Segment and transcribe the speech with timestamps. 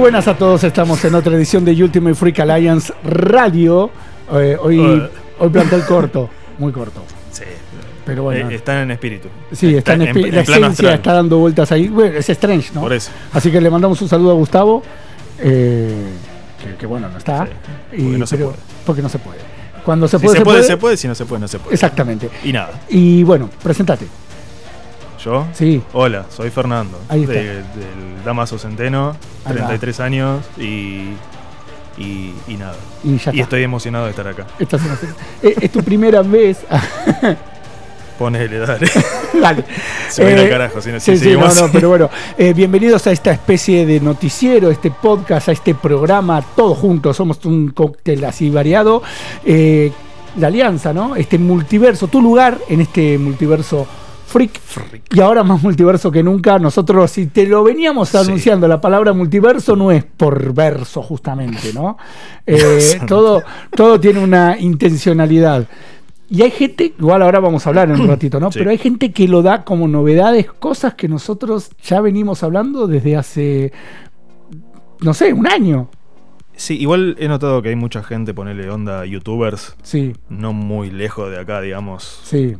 [0.00, 3.90] Buenas a todos, estamos en otra edición de Ultimate Freak Alliance Radio.
[4.32, 5.08] Eh, hoy,
[5.38, 6.28] hoy plantel corto,
[6.58, 7.02] muy corto.
[7.30, 7.44] Sí.
[8.06, 8.50] Pero bueno.
[8.50, 9.28] Eh, están en espíritu.
[9.52, 11.88] Sí, está en, espi- la esencia está dando vueltas ahí.
[11.88, 12.80] Bueno, es Strange, ¿no?
[12.80, 13.10] Por eso.
[13.32, 14.82] Así que le mandamos un saludo a Gustavo.
[15.38, 15.94] eh,
[16.64, 17.46] que, que bueno, no está.
[17.46, 17.52] Sí,
[17.96, 18.56] porque no se puede.
[18.86, 19.38] Porque no se puede.
[19.84, 20.96] Cuando se Si puede, se, puede, se puede.
[20.96, 21.74] Si no se puede, no se puede.
[21.74, 22.28] Exactamente.
[22.44, 22.80] Y nada.
[22.88, 24.06] Y bueno, presentate.
[25.24, 25.46] Yo.
[25.52, 25.82] Sí.
[25.92, 26.98] Hola, soy Fernando.
[27.08, 27.34] Ahí está.
[27.34, 29.66] de- del Damaso Centeno, Ahí va.
[29.68, 31.08] 33 años y,
[31.98, 32.32] y.
[32.48, 32.76] y nada.
[33.04, 34.46] Y ya Y estoy emocionado de estar acá.
[34.58, 34.96] Estás la-
[35.42, 36.58] Eh, es tu primera vez.
[38.18, 38.86] Ponele, dale.
[39.40, 39.64] Dale.
[40.10, 40.80] Se a ir al Eh, carajo.
[40.82, 44.68] Si no, Sí, sí, no, no, pero bueno, eh, bienvenidos a esta especie de noticiero,
[44.68, 49.02] a este podcast, a este programa, todos juntos, somos un cóctel así variado.
[49.44, 49.90] Eh,
[50.36, 51.16] la alianza, ¿no?
[51.16, 53.86] Este multiverso, tu lugar en este multiverso
[54.30, 54.60] freak.
[55.12, 56.58] Y ahora más multiverso que nunca.
[56.58, 58.16] Nosotros, si te lo veníamos Sí.
[58.16, 61.96] anunciando, la palabra multiverso no es por verso, justamente, ¿no?
[62.46, 63.06] Eh, Santo.
[63.06, 63.42] todo,
[63.76, 65.66] todo tiene una intencionalidad.
[66.28, 68.50] Y hay gente, igual ahora vamos a hablar en un ratito, ¿no?
[68.52, 68.58] Sí.
[68.60, 73.16] Pero hay gente que lo da como novedades, cosas que nosotros ya venimos hablando desde
[73.16, 73.72] hace,
[75.00, 75.88] no sé, un año.
[76.54, 81.30] Sí, igual he notado que hay mucha gente, ponele onda, youtubers, Sí, no muy lejos
[81.30, 82.56] de acá, digamos, sí.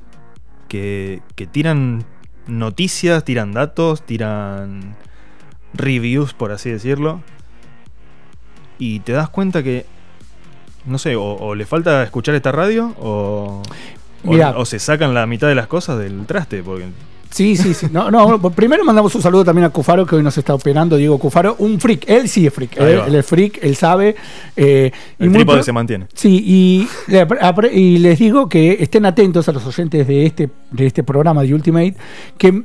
[0.70, 2.04] Que, que tiran
[2.46, 4.94] noticias, tiran datos, tiran
[5.74, 7.20] reviews, por así decirlo.
[8.78, 9.84] Y te das cuenta que,
[10.86, 13.62] no sé, o, o le falta escuchar esta radio o,
[14.24, 16.62] o se sacan la mitad de las cosas del traste.
[16.62, 16.86] Porque
[17.30, 17.86] Sí, sí, sí.
[17.92, 20.96] No, no, bueno, primero mandamos un saludo también a Cufaro, que hoy nos está operando,
[20.96, 22.08] Diego Cufaro, un freak.
[22.08, 22.76] Él sí es freak.
[23.06, 24.16] Él, es freak, él sabe.
[24.56, 26.06] eh, y el trípode pro- se mantiene.
[26.12, 26.88] Sí, y,
[27.72, 31.54] y les digo que estén atentos a los oyentes de este, de este programa de
[31.54, 31.94] Ultimate,
[32.36, 32.62] que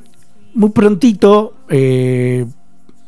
[0.56, 2.45] muy prontito, eh,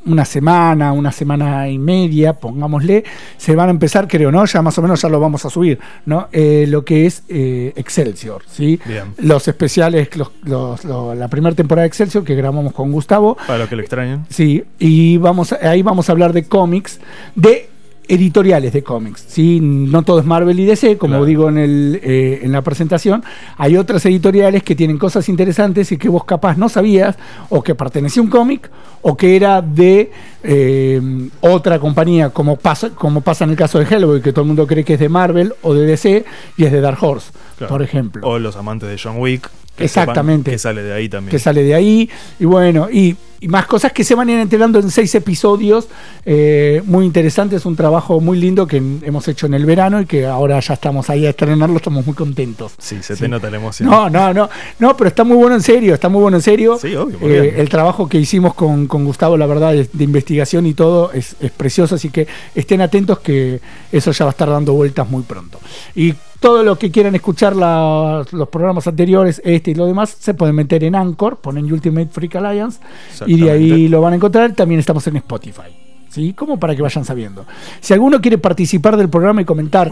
[0.07, 3.03] una semana, una semana y media, pongámosle,
[3.37, 4.45] se van a empezar, creo, ¿no?
[4.45, 6.27] Ya más o menos ya lo vamos a subir, ¿no?
[6.31, 8.79] Eh, lo que es eh, Excelsior, ¿sí?
[8.85, 9.13] Bien.
[9.17, 13.59] Los especiales, los- los- lo- la primera temporada de Excelsior que grabamos con Gustavo, Para
[13.59, 14.25] los que lo extrañan.
[14.29, 16.99] Sí, y vamos a- ahí vamos a hablar de cómics,
[17.35, 17.69] de
[18.07, 19.25] editoriales de cómics.
[19.27, 19.59] ¿sí?
[19.61, 21.25] No todo es Marvel y DC, como Claro.
[21.25, 23.23] digo en, el, eh, en la presentación.
[23.57, 27.17] Hay otras editoriales que tienen cosas interesantes y que vos capaz no sabías,
[27.49, 28.69] o que pertenecía a un cómic,
[29.01, 30.11] o que era de
[30.43, 31.01] eh,
[31.41, 34.65] otra compañía, como pasa, como pasa en el caso de Hellboy, que todo el mundo
[34.67, 36.25] cree que es de Marvel o de DC,
[36.57, 37.73] y es de Dark Horse, Claro.
[37.73, 38.27] por ejemplo.
[38.27, 39.49] O los amantes de John Wick.
[39.77, 40.51] Que Exactamente.
[40.51, 41.31] Que sale de ahí también.
[41.31, 42.09] que sale de ahí.
[42.39, 45.87] Y bueno, y, y más cosas que se van a ir enterando en seis episodios.
[46.25, 50.25] eh, muy interesantes, un trabajo muy lindo que hemos hecho en el verano y que
[50.25, 52.73] ahora ya estamos ahí a estrenarlo, estamos muy contentos.
[52.79, 53.21] Sí, se Sí.
[53.21, 53.89] te nota la emoción.
[53.89, 54.49] No, no, no,
[54.79, 56.77] no, pero está muy bueno en serio, está muy bueno en serio.
[56.81, 57.55] Sí, obvio, muy Eh, bien.
[57.59, 61.35] el trabajo que hicimos con, con Gustavo, la verdad, es de investigación y todo es,
[61.39, 63.61] es precioso, así que estén atentos que
[63.91, 65.59] eso ya va a estar dando vueltas muy pronto.
[65.95, 70.33] Y todo lo que quieran escuchar la- los programas anteriores, este y lo demás, se
[70.33, 72.79] pueden meter en Anchor, ponen Ultimate Freak Alliance
[73.25, 74.53] y de ahí lo van a encontrar.
[74.53, 75.63] También estamos en Spotify.
[76.09, 76.33] ¿Sí?
[76.33, 77.45] Como para que vayan sabiendo.
[77.79, 79.91] Si alguno quiere participar del programa y comentar,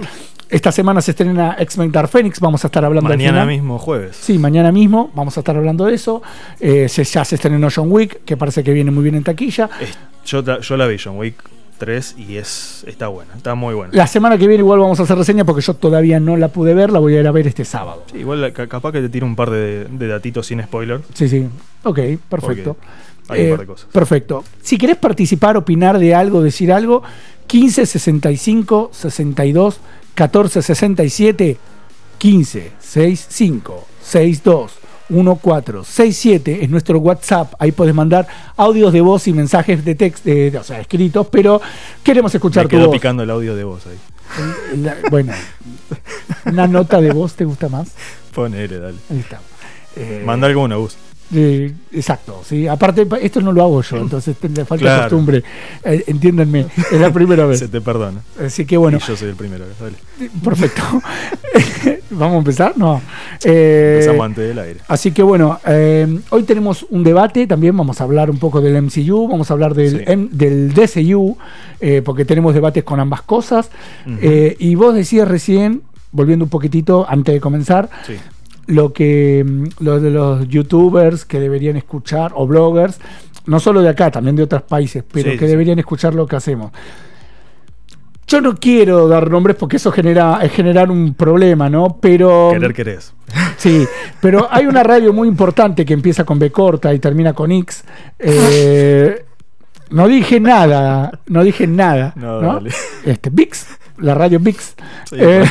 [0.49, 3.47] esta semana se estrena X-Men Dark Phoenix, vamos a estar hablando al Mañana final.
[3.47, 4.15] mismo, jueves.
[4.21, 6.23] Sí, mañana mismo vamos a estar hablando de eso.
[6.59, 9.69] Eh, se, ya se estrenó John Wick, que parece que viene muy bien en taquilla.
[9.79, 11.35] Es- yo, yo la vi John Wick
[11.77, 13.93] 3 y es está buena, está muy buena.
[13.93, 16.73] La semana que viene igual vamos a hacer reseña porque yo todavía no la pude
[16.73, 18.03] ver, la voy a ir a ver este sábado.
[18.11, 21.01] Sí, igual capaz que te tiro un par de, de datitos sin spoiler.
[21.13, 21.47] Sí, sí.
[21.83, 21.99] Ok,
[22.29, 22.77] perfecto.
[23.27, 23.87] Hay un Eh, par de cosas.
[23.91, 24.43] Perfecto.
[24.61, 27.03] Si querés participar, opinar de algo, decir algo,
[27.47, 29.79] 15 65 62
[30.15, 31.57] 14 67
[32.17, 34.71] 15 65 62
[35.09, 37.53] 14 67 es nuestro WhatsApp.
[37.59, 38.27] Ahí podés mandar
[38.57, 41.61] audios de voz y mensajes de texto, o sea, escritos, pero
[42.03, 42.95] queremos escuchar Me tu quedó voz.
[42.95, 43.97] picando el audio de voz ahí.
[44.81, 45.33] La- bueno,
[46.45, 47.89] una nota de voz te gusta más.
[48.33, 48.97] Ponele, dale.
[49.11, 49.39] Ahí está.
[49.95, 50.97] Eh, Manda alguno, Gus.
[51.33, 52.67] Eh, exacto, sí.
[52.67, 55.01] Aparte, pa- esto no lo hago yo, entonces le falta Claro.
[55.03, 55.43] costumbre.
[55.83, 57.59] Eh, entiéndanme, es la primera vez.
[57.59, 58.21] Se te perdona.
[58.39, 59.65] Así que bueno, Y yo soy el primero.
[59.79, 59.95] Dale.
[60.43, 60.81] perfecto.
[62.11, 62.77] ¿Vamos a empezar?
[62.77, 63.01] No.
[63.43, 64.79] Eh, Empezamos antes del aire.
[64.87, 68.75] así que bueno, eh, hoy tenemos un debate, también vamos a hablar un poco del
[68.81, 70.03] MCU, vamos a hablar del, Sí.
[70.05, 71.37] M- del DCU,
[71.79, 73.69] eh, porque tenemos debates con ambas cosas.
[74.59, 75.81] Y vos decías recién,
[76.11, 78.13] volviendo un poquitito antes de comenzar, Sí.
[78.67, 82.99] Lo que mm, lo de los youtubers que deberían escuchar o bloggers,
[83.45, 85.51] no solo de acá, también de otros países, pero Sí, que sí.
[85.51, 86.71] deberían escuchar lo que hacemos.
[88.27, 91.97] Yo no quiero dar nombres porque eso genera es generar un problema, ¿no?
[92.01, 93.13] Pero Querer querés.
[93.57, 93.85] sí,
[94.19, 97.83] pero hay una radio muy importante que empieza con B corta y termina con X.
[98.17, 99.25] eh,
[99.91, 102.13] No dije nada, no dije nada.
[102.15, 102.59] No, ¿no?
[103.05, 103.67] Este, VIX,
[103.99, 104.75] la radio VIX.
[105.07, 105.43] Sí, eh,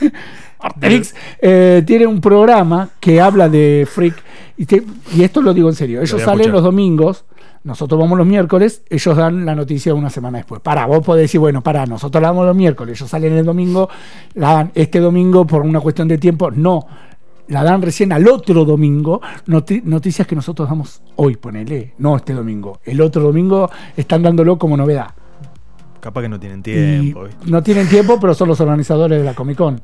[0.00, 0.12] bueno.
[0.62, 4.14] Arterix, eh, tiene un programa que habla de Freak.
[4.56, 4.82] Y, te-
[5.16, 6.00] y esto lo digo en serio.
[6.00, 7.24] Ellos salen los domingos.
[7.62, 10.62] Nosotros vamos los miércoles, ellos dan la noticia una semana después.
[10.62, 13.90] Para, vos podés decir, bueno, para, nosotros la damos los miércoles, ellos salen el domingo,
[14.32, 16.50] la dan este domingo por una cuestión de tiempo.
[16.50, 16.86] No,
[17.48, 19.20] la dan recién al otro domingo.
[19.46, 22.80] Noti- noticias que nosotros damos hoy, ponele, no este domingo.
[22.82, 25.08] El otro domingo están dándolo como novedad.
[26.00, 27.24] Capaz que no tienen tiempo.
[27.44, 29.82] no tienen tiempo, pero son los organizadores de la Comic Con.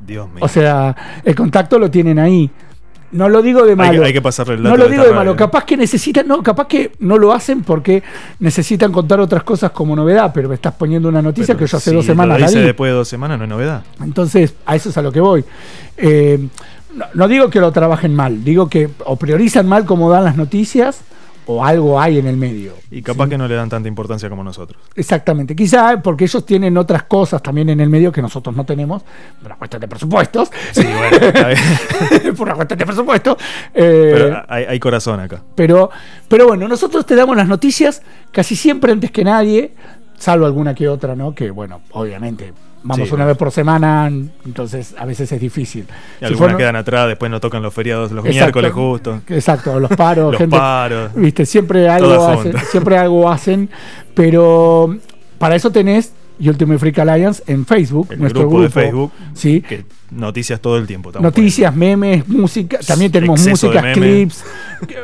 [0.00, 0.44] Dios mío.
[0.44, 0.94] O sea,
[1.24, 2.50] el contacto lo tienen ahí.
[3.12, 4.00] No lo digo de hay, malo.
[4.00, 5.36] que- hay que pasarle el no lo digo de malo.
[5.36, 8.02] Capaz que necesitan, no, capaz que no lo hacen porque
[8.40, 11.76] necesitan contar otras cosas como novedad, pero me estás poniendo una noticia Pero que yo
[11.76, 12.66] hace si dos semanas Lo la dice di.
[12.66, 13.84] después de dos semanas, no es novedad.
[14.02, 15.44] Entonces, a eso es a lo que voy.
[15.96, 16.48] Eh,
[16.94, 20.36] no, no digo que lo trabajen mal, digo que o priorizan mal como dan las
[20.36, 21.00] noticias
[21.46, 22.72] o algo hay en el medio.
[22.90, 23.30] Y capaz ¿sí?
[23.30, 24.82] que no le dan tanta importancia como nosotros.
[24.94, 29.02] Exactamente, quizá porque ellos tienen otras cosas también en el medio que nosotros no tenemos,
[29.38, 30.50] por una cuestión de presupuestos.
[30.72, 33.36] Sí, bueno, por una cuestión de presupuesto.
[33.74, 35.42] eh, Pero hay, hay corazón acá.
[35.54, 35.90] pero,
[36.28, 38.02] pero bueno, nosotros te damos las noticias
[38.32, 39.72] casi siempre antes que nadie,
[40.18, 41.34] salvo alguna que otra, ¿no?
[41.34, 42.52] Que bueno, obviamente,
[42.86, 44.06] vamos Sí, una vez por semana,
[44.44, 45.82] entonces a veces es difícil.
[45.82, 45.86] Y
[46.20, 48.60] Si algunas fueron- quedan atrás, después no tocan los feriados los Exacto.
[48.60, 49.20] miércoles justo.
[49.28, 50.56] Exacto, los paros, Los gente.
[50.56, 51.10] paros.
[51.14, 53.68] Viste, siempre algo hacen, siempre algo hacen,
[54.14, 54.96] pero
[55.38, 59.12] para eso tenés Ultimate Freak Alliance en Facebook, El nuestro grupo, grupo, de Facebook.
[59.32, 61.10] sí, Que noticias todo el tiempo.
[61.18, 63.92] noticias, memes, música, también tenemos Exceso meme.
[63.94, 64.44] clips.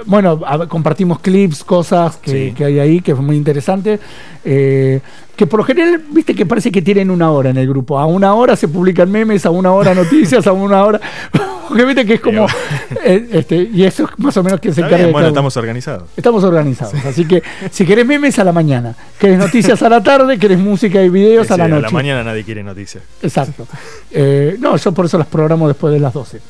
[0.05, 2.55] Bueno, a compartimos clips, cosas que, Sí.
[2.55, 3.99] que hay ahí, que es muy interesante.
[4.45, 5.01] eh,
[5.43, 7.99] que por lo general, viste que parece que tienen una hora en el grupo.
[7.99, 11.01] A una hora se publican memes, a una hora noticias, a una hora.
[11.69, 12.47] Porque viste que es como.
[13.05, 16.11] eh, este, y eso es más o menos quien se encarga bueno, estamos organizados.
[16.17, 16.95] Estamos organizados.
[17.05, 17.43] Así que
[17.73, 21.49] si querés memes a la mañana, querés noticias a la tarde, querés música y videos
[21.49, 21.93] Sí, a la noche.
[21.93, 23.03] mañana nadie quiere noticias.
[23.21, 23.67] Exacto.
[24.13, 26.41] Eh, no, yo por eso las programo después de las 12.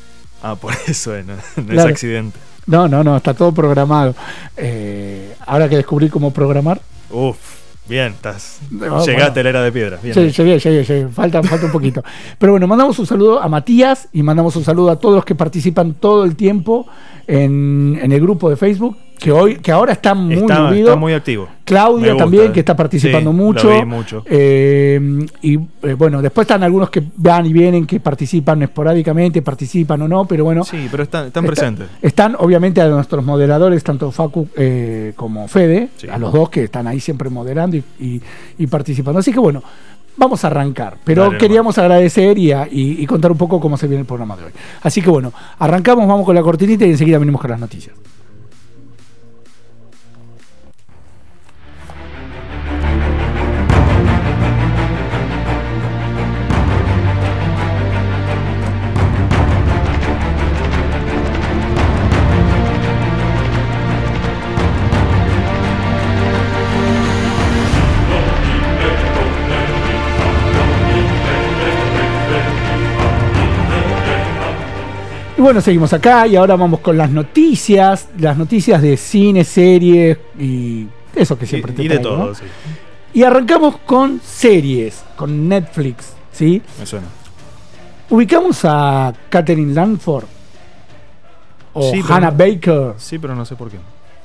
[0.43, 1.89] Ah, por eso, eh, no, no Claro.
[1.89, 2.39] es accidente.
[2.67, 4.15] No, no, no, está todo programado.
[5.47, 6.79] Ahora que descubrí cómo programar,
[7.11, 7.37] Uf,
[7.89, 8.61] bien, estás.
[8.71, 9.41] No, Llegaste bueno.
[9.41, 9.99] a la era de piedra.
[10.03, 10.15] Bien.
[10.15, 11.09] Sí, llegué, llegué, llegué.
[11.09, 12.03] Falta, falta un poquito.
[12.39, 15.35] Pero bueno, mandamos un saludo a Matías y mandamos un saludo a todos los que
[15.35, 16.87] participan todo el tiempo
[17.27, 20.89] en, en el grupo de Facebook, que hoy, que ahora está muy está, movido.
[20.89, 21.49] está muy activo.
[21.65, 23.71] Gusta, también, que está participando Sí, mucho.
[23.71, 24.23] lo vi mucho.
[24.27, 30.03] Eh, y eh, bueno, después están algunos que van y vienen, que participan esporádicamente, participan
[30.03, 30.65] o no, pero bueno.
[30.65, 31.87] Sí, pero están, están Está- presentes.
[32.03, 36.09] Están obviamente a nuestros moderadores, tanto Facu eh, como Fede, Sí.
[36.09, 38.21] a los dos que están ahí siempre moderando y, y-
[38.59, 39.21] y participando.
[39.21, 39.63] Así que bueno,
[40.17, 40.97] vamos a arrancar.
[41.05, 44.07] Pero Dale, queríamos agradecer y, a- y- y contar un poco cómo se viene el
[44.07, 44.53] programa de hoy.
[44.83, 47.95] Así que bueno, arrancamos, vamos con la cortinita y enseguida venimos con las noticias.
[75.43, 80.17] Y bueno, seguimos acá y ahora vamos con las noticias, las noticias de cine, series
[80.39, 82.35] y eso que siempre Y, te y de todo, ¿no?
[82.37, 82.45] sí.
[83.13, 86.63] Y arrancamos con series, con Netflix, ¿sí?
[86.79, 87.09] Me suena.
[88.11, 90.27] Ubicamos a Catherine Langford
[91.73, 93.79] o Sí, Hannah no- Baker Sí, pero no sé por qué.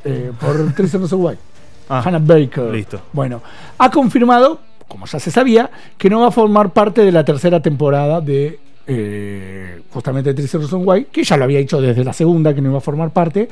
[0.06, 1.42] eh, por Tres años White.
[1.90, 2.66] Ah, Hannah Baker.
[2.72, 3.02] listo.
[3.12, 3.42] Bueno,
[3.80, 7.60] ha confirmado, como ya se sabía, que no va a formar parte de la tercera
[7.60, 12.54] temporada de eh, justamente Tres Reasons Why, que ya lo había dicho desde la segunda
[12.56, 13.48] que no iba a formar parte,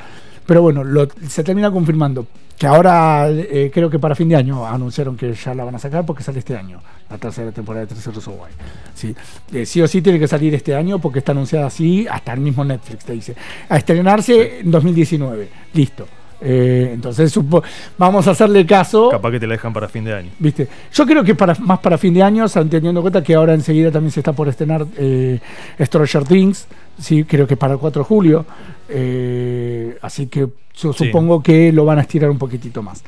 [0.46, 2.26] pero bueno, lo- se termina confirmando.
[2.58, 5.80] Que ahora eh, creo que para fin de año anunciaron que ya la van a
[5.80, 8.50] sacar porque sale este año, la tercera temporada de Tres Reasons Why.
[8.94, 9.14] Sí.
[9.52, 12.40] Eh, sí o sí tiene que salir este año porque está anunciada así, hasta el
[12.40, 13.36] mismo Netflix te dice.
[13.68, 15.50] A estrenarse en 2019.
[15.74, 16.08] Listo.
[16.42, 17.64] Eh, entonces supo-
[17.98, 19.10] vamos a hacerle caso.
[19.10, 20.30] Capaz que te la dejan para fin de año.
[20.38, 20.68] ¿Viste?
[20.94, 23.92] Yo creo que para, más para fin de año, teniendo en cuenta que ahora enseguida
[23.92, 25.40] también se está por estrenar eh,
[25.80, 26.68] Stranger Things,
[27.00, 28.46] sí, creo que para el 4 de julio.
[28.90, 31.06] eh, así que yo Sí.
[31.06, 33.04] supongo que lo van a estirar un poquitito más.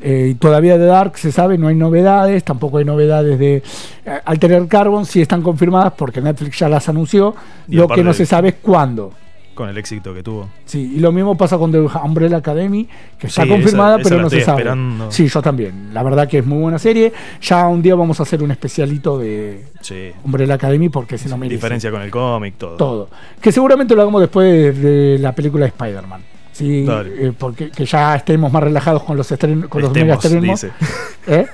[0.00, 3.56] Eh, y todavía de Dark se sabe, no hay novedades, tampoco hay novedades de
[4.04, 7.34] eh, Altered Carbon, sí están confirmadas porque Netflix ya las anunció.
[7.68, 9.12] Y lo que no de- se sabe es cuándo.
[9.54, 10.48] Con el éxito que tuvo.
[10.64, 14.08] Sí, y lo mismo pasa con The Umbrella Academy, que está Sí, confirmada, esa- esa
[14.08, 14.58] pero no se sabe.
[14.62, 15.10] esperando.
[15.12, 15.92] Sí, yo también.
[15.92, 17.12] La verdad que es muy buena serie.
[17.42, 20.10] Ya un día vamos a hacer un especialito de Sí.
[20.24, 21.56] Umbrella Academy porque se lo merece.
[21.56, 22.76] Diferencia con el cómic, todo.
[22.76, 23.08] Todo.
[23.40, 26.22] Que seguramente lo hagamos después de, la película de Spider-Man.
[26.52, 30.62] Sí, eh, porque que ya estemos más relajados con los estrenos, con los mega Estemos,
[30.62, 30.80] estrenos.
[30.80, 31.02] dice.
[31.26, 31.46] ¿Eh?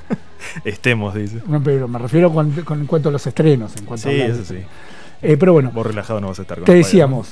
[0.64, 1.38] Estemos, dice.
[1.46, 3.76] No, pero me refiero con, con- en cuanto a los estrenos.
[3.76, 4.56] En cuanto a Sí, eso sí.
[5.22, 7.22] Eh, pero bueno, Vos relajado no vas a estar con te Spider-Man.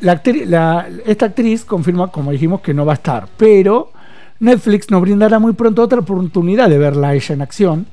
[0.00, 3.92] La esta actriz confirma, como dijimos, que no va a estar, pero
[4.40, 7.86] Netflix nos brindará muy pronto otra oportunidad de verla a ella en acción.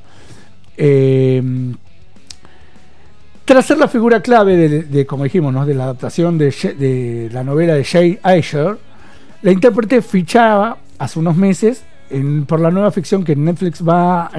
[0.77, 1.41] Eh,
[3.45, 5.65] tras ser la figura clave de, como dijimos, ¿no?
[5.65, 8.77] de la adaptación de la novela de Jay Asher,
[9.41, 11.83] la intérprete fichaba hace unos meses
[12.47, 14.29] por la nueva ficción que Netflix va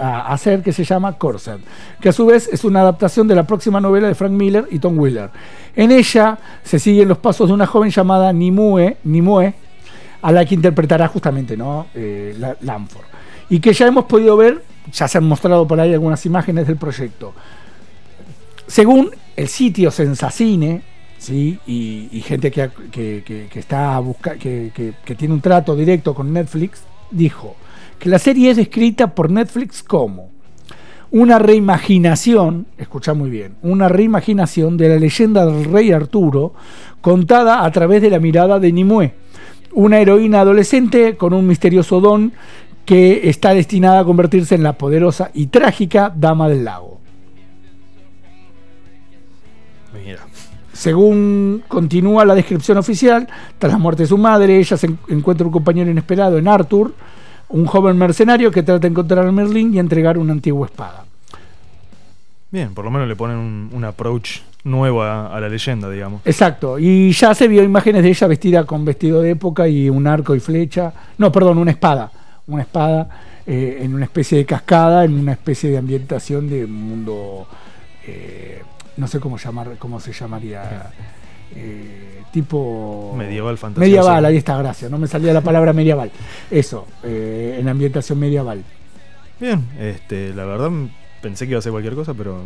[0.00, 1.60] a, hacer, que se llama Corset,
[2.00, 4.78] que a su vez es una adaptación de la próxima novela de Frank Miller y
[4.78, 5.30] Tom Wheeler.
[5.76, 9.54] En ella se siguen los pasos de una joven llamada Nimue, Nimue
[10.22, 11.86] a la que interpretará justamente ¿no?
[11.94, 12.36] Eh.
[13.50, 16.76] Y que ya hemos podido ver, ya se han mostrado por ahí algunas imágenes del
[16.76, 17.34] proyecto.
[18.66, 20.82] Según el sitio Sensacine,
[21.18, 21.58] ¿sí?
[21.66, 24.82] y, gente que, que- está busca- que
[25.16, 27.56] tiene un trato directo con Netflix, dijo
[27.98, 30.30] que la serie es descrita por Netflix como
[31.10, 36.52] una reimaginación, escucha muy bien, una reimaginación de la leyenda del rey Arturo
[37.00, 39.14] contada a través de la mirada de Nimue,
[39.72, 42.32] una heroína adolescente con un misterioso don
[42.84, 46.97] que está destinada a convertirse en la poderosa y trágica Dama del Lago.
[50.78, 53.26] Según continúa la descripción oficial,
[53.58, 56.94] tras la muerte de su madre, ella se en- encuentra un compañero inesperado en Arthur,
[57.48, 61.04] un joven mercenario que trata de encontrar a Merlin y entregar una antigua espada.
[62.52, 66.22] Bien, por lo menos le ponen un, un approach nuevo a, a la leyenda, digamos.
[66.24, 70.06] Exacto, y ya se vio imágenes de ella vestida con vestido de época y un
[70.06, 70.92] arco y flecha.
[71.18, 72.10] No, perdón, una espada.
[72.46, 73.08] Una espada
[73.46, 77.46] eh, en una especie de cascada, en una especie de ambientación de mundo.
[78.06, 78.62] eh,
[78.98, 80.90] no sé cómo llamar, cómo se llamaría.
[81.54, 83.14] eh, tipo.
[83.16, 83.80] Medieval, fantasioso.
[83.88, 84.90] Medieval, ahí está, gracias.
[84.90, 86.10] No me salía la palabra medieval.
[86.50, 88.62] Eso, eh, en ambientación medieval.
[89.40, 90.70] Bien, este, la verdad
[91.22, 92.42] pensé que iba a ser cualquier cosa, pero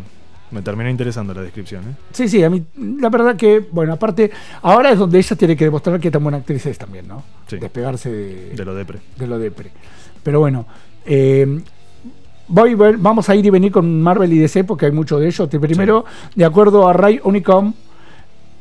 [0.50, 1.82] me terminó interesando la descripción.
[1.84, 1.94] ¿eh?
[2.12, 2.62] Sí, sí, a mí,
[3.00, 4.30] la verdad que, bueno, aparte,
[4.60, 7.22] ahora es donde ella tiene que demostrar que tan buena actriz es también, ¿no?
[7.46, 7.56] Sí.
[7.56, 8.98] Despegarse de, De lo depre.
[9.16, 9.70] de lo depre.
[10.22, 10.66] Pero bueno,
[11.06, 11.62] eh,
[12.52, 15.26] voy, voy- vamos a ir y venir con Marvel y DC porque hay mucho de
[15.26, 15.48] ellos.
[15.48, 16.04] Primero,
[16.36, 17.72] de acuerdo a Ray Unicom,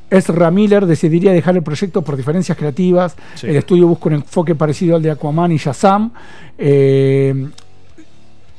[0.09, 3.15] Ezra Miller decidiría dejar el proyecto por diferencias creativas.
[3.35, 3.47] Sí.
[3.47, 6.11] El estudio busca un enfoque parecido al de Aquaman y Shazam.
[6.57, 7.47] Eh,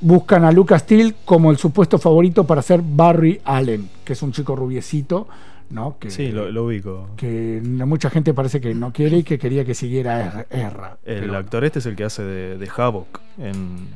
[0.01, 4.33] buscan a Lucas Steele como el supuesto favorito para ser Barry Allen, que es un
[4.33, 5.29] chico rubiecito,
[5.71, 5.97] ¿no?
[5.99, 7.11] Que, Sí, lo, lo ubico.
[7.17, 10.97] que mucha gente parece que no quiere y que quería que siguiera Ezra.
[11.05, 13.87] El Pero- actor este es el que hace de, de Havok en,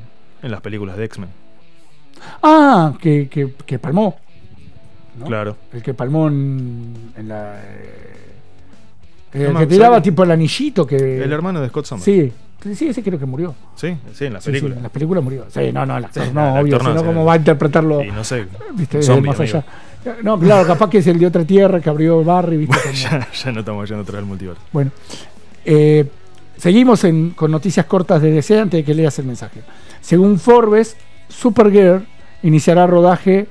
[0.41, 1.29] en las películas de X-Men.
[2.41, 4.17] Ah, que, que, que palmó.
[5.19, 5.25] ¿no?
[5.25, 5.57] Claro.
[5.73, 7.59] El que palmó en, en la.
[7.63, 8.33] eh,
[9.33, 11.23] el No que tiraba tipo el anillito que.
[11.23, 12.05] El hermano de Scott Summers.
[12.05, 12.31] Sí,
[12.75, 13.53] sí, ese creo que murió.
[13.75, 14.77] Sí, sí, en las Sí, sí, películas.
[14.77, 15.45] en las películas murió.
[15.49, 17.37] Sí, no, no, el actor Sí, no, el obvio, actor no, sino cómo va a
[17.37, 18.03] interpretarlo.
[18.03, 18.45] Y no sé.
[18.73, 19.01] ¿Viste?
[19.03, 19.63] Zombie, más allá.
[20.23, 22.77] No, claro, capaz que es el de otra tierra que abrió Barry, ¿viste?
[23.43, 24.61] Ya no estamos yendo atrás del multiverso.
[24.71, 24.91] Bueno,
[25.65, 26.05] eh,
[26.57, 29.61] seguimos en- con noticias cortas de DC antes de que leas el mensaje.
[30.01, 30.97] Según Forbes,
[31.29, 32.05] Supergirl
[32.43, 33.47] iniciará rodaje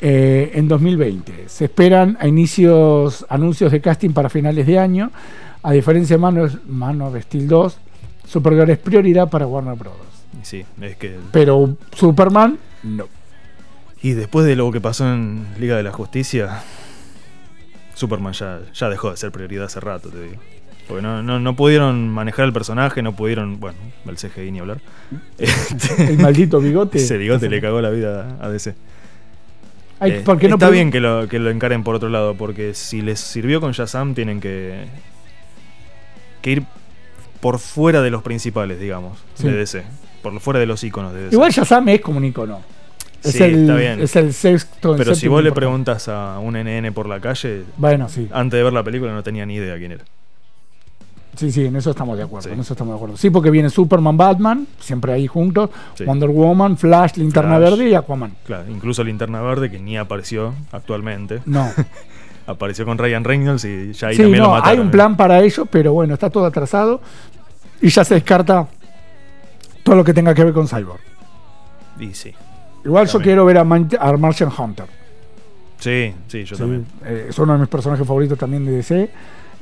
[0.00, 1.48] eh, en 2020.
[1.48, 5.10] Se esperan a inicios anuncios de casting para finales de año.
[5.62, 7.78] A diferencia de Man of, Man of Steel 2,
[8.26, 9.94] Supergirl es prioridad para Warner Bros.
[10.42, 11.16] Sí, es que.
[11.30, 13.06] Pero Superman, no.
[14.02, 16.62] Y después de lo que pasó en Liga de la Justicia,
[17.94, 20.40] Superman ya, ya dejó de ser prioridad hace rato, te digo.
[20.92, 23.58] Porque no, no, no pudieron manejar el personaje, no pudieron.
[23.60, 24.78] Bueno, el CGI ni hablar.
[25.38, 26.98] Este, El maldito bigote.
[27.04, 28.74] Ese bigote le cagó la vida a DC.
[30.00, 32.34] Ay, Eh, ¿por qué no está bien que lo, que lo encaren por otro lado,
[32.34, 34.84] porque si les sirvió con Shazam, tienen que,
[36.40, 36.62] que ir
[37.40, 39.48] por fuera de los principales, digamos, Sí.
[39.48, 39.82] de DC.
[40.22, 41.34] Por fuera de los iconos de DC.
[41.34, 42.60] Igual Shazam es como un icono.
[43.22, 44.00] Es, Sí, el, está bien.
[44.00, 44.96] es el sexto.
[44.96, 48.28] Pero si vos le preguntas a un NN por la calle, Bueno, sí.
[48.32, 50.04] antes de ver la película no tenía ni idea quién era.
[51.36, 52.48] Sí, sí, en eso estamos de acuerdo.
[52.48, 52.54] Sí.
[52.54, 53.16] En eso estamos de acuerdo.
[53.16, 56.04] Sí, porque viene Superman, Batman, siempre ahí juntos, Sí.
[56.04, 57.70] Wonder Woman, Flash, Linterna Flash.
[57.70, 58.34] Verde y Aquaman.
[58.44, 61.68] Claro, incluso Linterna Verde, que ni apareció actualmente, No.
[62.46, 64.78] apareció con Ryan Reynolds y ya ahí sí, también lo mataron.
[64.78, 67.00] hay un plan para ello, pero bueno, está todo atrasado
[67.80, 68.66] y ya se descarta
[69.82, 71.00] todo lo que tenga que ver con Cyborg.
[71.98, 72.32] Y sí.
[72.84, 74.86] Igual yo quiero ver a, Man- a Martian Hunter.
[75.78, 76.84] Sí, sí, yo también.
[77.04, 79.10] eh, es uno de mis personajes favoritos también de DC.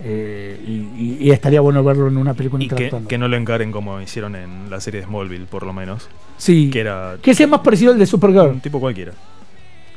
[0.03, 3.09] Eh, y, y- estaría bueno verlo en una película Y que, interactuando.
[3.09, 6.09] que no lo encaren como hicieron en la serie de Smallville, por lo menos.
[6.39, 8.49] sí, Que era que sea más parecido al de Supergirl.
[8.49, 9.13] un tipo cualquiera.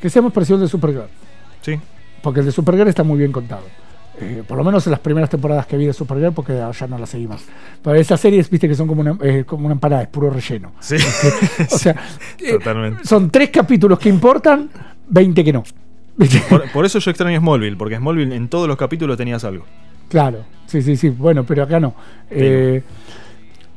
[0.01, 1.07] Que sea más parecido al de Supergirl.
[1.61, 1.79] Sí,
[2.21, 3.63] Porque el de Supergirl está muy bien contado.
[4.19, 6.97] Eh, por lo menos en las primeras temporadas que vi de Supergirl, porque ya no
[6.99, 7.41] las seguimos.
[7.81, 10.73] Pero esas series, viste que son como una, eh, como una empanada, es puro relleno.
[10.81, 10.95] Sí.
[10.95, 11.95] o sea,
[12.39, 13.05] eh, Totalmente.
[13.05, 14.69] son tres capítulos que importan,
[15.07, 15.63] 20 que no.
[16.47, 19.65] Por, por eso yo extraño Smallville, porque Smallville en todos los capítulos tenías algo.
[20.13, 21.09] Claro, sí, sí, sí.
[21.09, 21.95] Bueno, pero acá no.
[22.29, 22.83] Eh,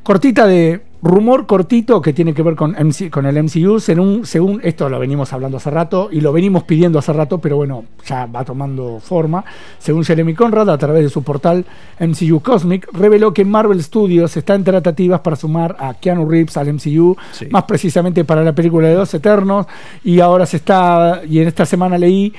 [0.03, 3.79] cortita de rumor cortito que tiene que ver con, MC con el MCU.
[3.79, 7.55] Según, según esto lo venimos hablando hace rato y lo venimos pidiendo hace rato, pero
[7.57, 9.43] bueno, ya va tomando forma.
[9.79, 11.65] Según Jeremy Conrad, a través de su portal
[11.99, 16.71] MCU Cosmic, reveló que Marvel Studios está en tratativas para sumar a Keanu Reeves al
[16.71, 17.47] MCU, Sí.
[17.49, 19.65] más precisamente para la película de Dos Eternos.
[20.03, 22.31] Y ahora se está, y en esta semana leí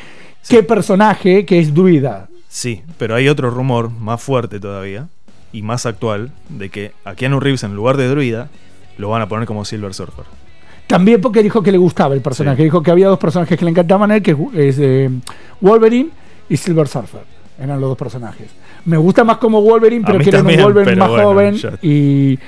[0.48, 2.28] qué personaje que es Druida.
[2.48, 5.08] Sí, pero hay otro rumor más fuerte todavía
[5.52, 8.48] y más actual de que a Keanu Reeves en lugar de druida
[8.96, 10.24] lo van a poner como Silver Surfer.
[10.86, 12.56] También porque dijo que le gustaba el personaje.
[12.56, 12.62] Sí.
[12.64, 15.10] Dijo que había dos personajes que le encantaban a él, que es eh,
[15.60, 16.10] Wolverine
[16.48, 17.20] y Silver Surfer.
[17.60, 18.48] Eran los dos personajes.
[18.86, 21.54] Me gusta más como Wolverine, pero quieren también, un Wolverine más bueno, joven.
[21.56, 22.38] ya- y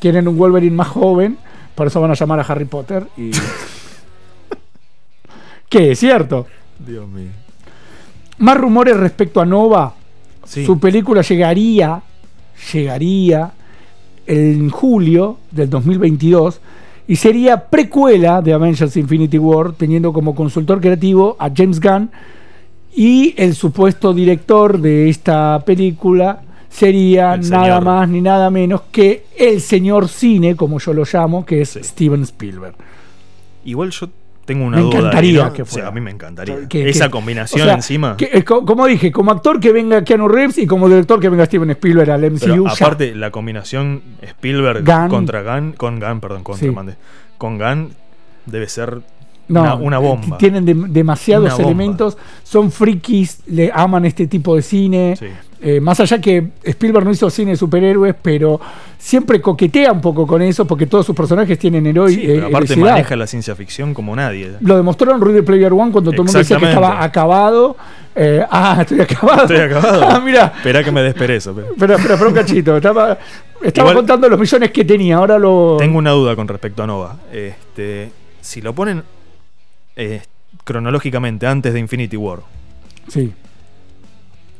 [0.00, 1.36] quieren un Wolverine más joven.
[1.74, 3.06] Por eso van a llamar a Harry Potter.
[3.18, 3.32] Y...
[5.68, 6.46] que es cierto.
[6.78, 7.30] Dios mío.
[8.38, 9.94] Más rumores respecto a Nova.
[10.44, 10.64] Sí.
[10.66, 12.02] Su película llegaría,
[12.72, 13.52] llegaría
[14.26, 16.60] en julio del 2022
[17.06, 22.10] y sería precuela de Avengers Infinity War, teniendo como consultor creativo a James Gunn
[22.94, 27.84] y el supuesto director de esta película sería El nada señor.
[27.84, 31.80] más ni nada menos que el señor cine, como yo lo llamo, que es Sí.
[31.82, 32.74] Steven Spielberg.
[33.64, 34.08] Igual yo
[34.44, 34.98] tengo una Me duda.
[34.98, 35.52] encantaría ¿no?
[35.52, 35.88] que O sea, fuera.
[35.88, 36.68] a mí me encantaría.
[36.68, 38.16] Que- Esa que- combinación o sea, encima.
[38.16, 41.28] que, eh, co- como dije, como actor que venga Keanu Reeves y como director que
[41.28, 42.40] venga Steven Spielberg al MCU.
[42.40, 42.72] Pero ya.
[42.72, 45.08] aparte, la combinación Spielberg Gunn.
[45.08, 46.74] contra Gunn, con Gunn, perdón, contra Sí.
[46.74, 46.94] mandé.
[47.38, 47.90] Con Gunn
[48.46, 49.00] debe ser
[49.48, 50.38] No, una, una bomba.
[50.38, 55.16] Tienen de- demasiados elementos, son frikis, le aman este tipo de cine.
[55.18, 55.26] Sí.
[55.66, 58.60] Eh, más allá que Spielberg no hizo cine de superhéroes, pero
[58.98, 61.84] siempre coquetea un poco con eso porque todos sus personajes tienen.
[61.84, 62.90] Sí, pero eh, aparte heroicidad.
[62.90, 64.52] maneja la ciencia ficción como nadie.
[64.60, 67.76] Lo demostró en Ready Player One cuando todo el mundo decía que estaba acabado.
[68.14, 69.42] Eh, ah, estoy acabado.
[69.42, 70.04] Estoy acabado.
[70.10, 70.52] ah, mira.
[70.56, 71.54] Espera que me desperezo.
[71.54, 72.76] pero- Pero, pero, pero un cachito.
[72.76, 73.18] Estaba,
[73.62, 75.16] estaba Igual- contando los millones que tenía.
[75.16, 75.76] Ahora lo.
[75.78, 77.16] Tengo una duda con respecto a Nova.
[77.32, 78.10] Este,
[78.42, 79.02] si lo ponen
[79.96, 80.22] eh,
[80.64, 82.40] cronológicamente antes de Infinity War,
[83.08, 83.32] Sí.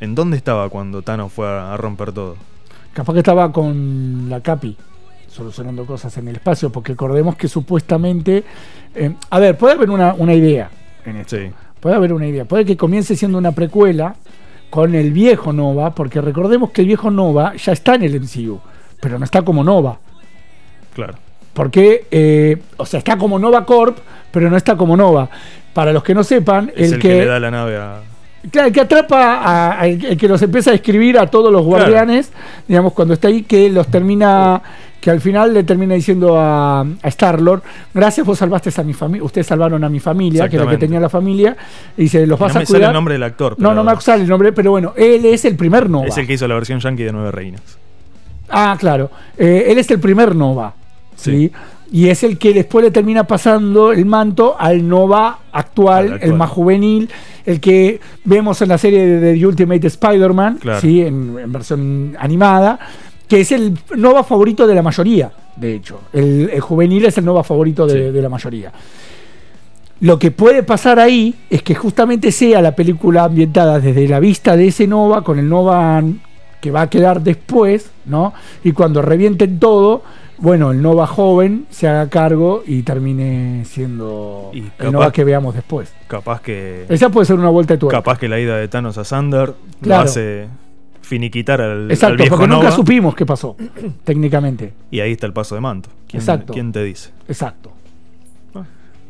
[0.01, 2.37] ¿en dónde estaba cuando Thanos fue a, a romper todo?
[2.93, 4.77] Capaz que estaba con la Capi
[5.29, 8.45] solucionando cosas en el espacio, porque recordemos que supuestamente.
[8.95, 10.71] eh, a ver, puede haber una, una idea
[11.05, 11.37] en esto.
[11.37, 11.51] Sí.
[11.81, 12.45] Puede haber una idea.
[12.45, 14.15] Puede que comience siendo una precuela
[14.71, 18.61] con el viejo Nova, porque recordemos que el viejo Nova ya está en el MCU,
[19.01, 19.99] pero no está como Nova.
[20.95, 21.15] Claro.
[21.53, 23.99] Porque, eh, o sea, está como Nova Corp,
[24.35, 25.31] pero no está como Nova.
[25.73, 28.01] Para los que no sepan, Es el, el, que, que, le da la nave a.
[28.51, 31.51] Claro, el que atrapa a, a- el, el que los empieza a escribir a todos
[31.51, 32.31] los guardianes,
[32.69, 34.61] digamos, cuando está ahí, que los termina,
[35.01, 37.63] que al final le termina diciendo a, a Star-Lord,
[37.95, 40.77] gracias, vos salvaste a mi familia, ustedes salvaron a mi familia, que era la que
[40.77, 41.57] tenía la familia,
[41.97, 43.53] y dice, los No vas a me sale el nombre del actor.
[43.53, 46.07] no, pero no me sale el nombre, pero bueno, él es el primer Nova.
[46.07, 47.63] Es el que hizo la versión yankee de Nueve Reinas.
[48.51, 49.11] Ah, claro.
[49.39, 50.75] Eh, él es el primer Nova.
[51.17, 51.31] ¿sí?
[51.49, 51.53] Sí.
[51.95, 56.31] Y es el que después le termina pasando el manto al Nova actual, Al actual.
[56.33, 57.09] el más juvenil,
[57.47, 60.81] el que vemos en la serie de, The Ultimate Spider-Man, Claro.
[60.81, 61.03] ¿sí?
[61.03, 62.81] en, en versión animada,
[63.29, 66.01] que es el Nova favorito de la mayoría, de hecho.
[66.13, 68.13] El, el juvenil es el Nova favorito de, Sí.
[68.13, 68.73] de la mayoría.
[70.01, 74.57] Lo que puede pasar ahí es que justamente sea la película ambientada desde la vista
[74.57, 76.03] de ese Nova, con el Nova
[76.61, 78.35] que va a quedar después, ¿no?
[78.65, 80.03] Y cuando revienten todo,
[80.39, 85.25] bueno, el Nova joven se haga cargo y termine siendo Y el capaz- Nova que
[85.25, 85.93] veamos después.
[86.07, 86.87] Capaz que.
[86.89, 87.99] Esa puede ser una vuelta de tuerca.
[87.99, 90.03] Capaz que la ida de Thanos a Sander Claro.
[90.05, 90.49] lo hace
[91.03, 93.57] finiquitar al, al Exacto, viejo porque nunca supimos qué pasó,
[94.05, 94.73] técnicamente.
[94.91, 95.91] Y ahí está el paso de manto.
[96.09, 96.53] ¿Quién, Exacto.
[96.53, 97.11] ¿quién te dice?
[97.29, 97.71] Exacto.
[98.55, 98.63] Ah.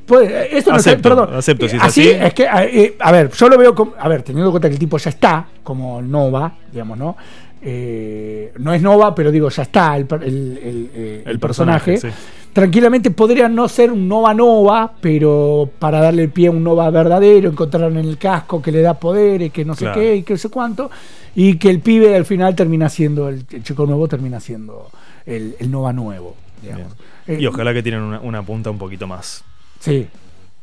[0.06, 1.34] Puede- esto no es- Acepto, perdón.
[1.34, 2.00] acepto si es así.
[2.02, 2.10] así.
[2.10, 3.94] es que, a, eh, a ver, yo lo veo como.
[3.98, 7.16] A ver, teniendo en cuenta que el tipo ya está, como Nova, digamos, ¿no?
[7.66, 11.96] Eh, no es Nova, pero digo, ya está el, el- el, eh, el personaje.
[11.96, 12.08] sí.
[12.52, 17.48] Tranquilamente podría no ser un Nova Nova, pero para darle pie a un Nova verdadero,
[17.50, 20.00] encontraron en el casco que le da poderes, que no sé Claro.
[20.00, 20.88] qué y que no sé cuánto,
[21.34, 24.88] y que el pibe al final termina siendo, el, el chico nuevo termina siendo
[25.26, 26.92] el, el Nova nuevo, digamos.
[27.26, 29.42] Eh, Y ojalá que tienen una, una punta un poquito más
[29.80, 30.06] Sí,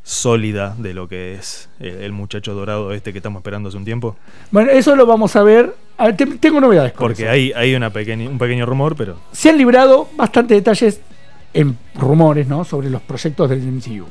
[0.02, 4.16] sólida de lo que es el, muchacho dorado este que estamos esperando hace un tiempo.
[4.50, 5.74] Bueno, eso lo vamos a ver.
[5.98, 6.92] A ver, te- tengo novedades.
[6.92, 7.30] con Porque eso.
[7.32, 11.00] hay, hay una pequeña, un pequeño rumor, pero Se han librado bastante detalles
[11.54, 12.64] en rumores ¿no?
[12.64, 14.06] sobre los proyectos del MCU.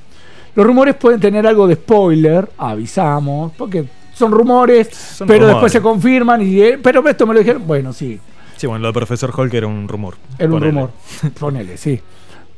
[0.55, 5.55] Los rumores pueden tener algo de spoiler, avisamos, porque son rumores, Son pero rumores.
[5.55, 6.41] después se confirman.
[6.41, 7.63] y eh, Pero esto me lo dijeron.
[7.67, 8.19] Bueno, sí,
[8.57, 10.15] Sí, bueno, lo de Profesor Hulk era un rumor.
[10.37, 10.71] era un Ponele.
[10.71, 10.91] rumor.
[11.39, 11.99] Ponele, sí.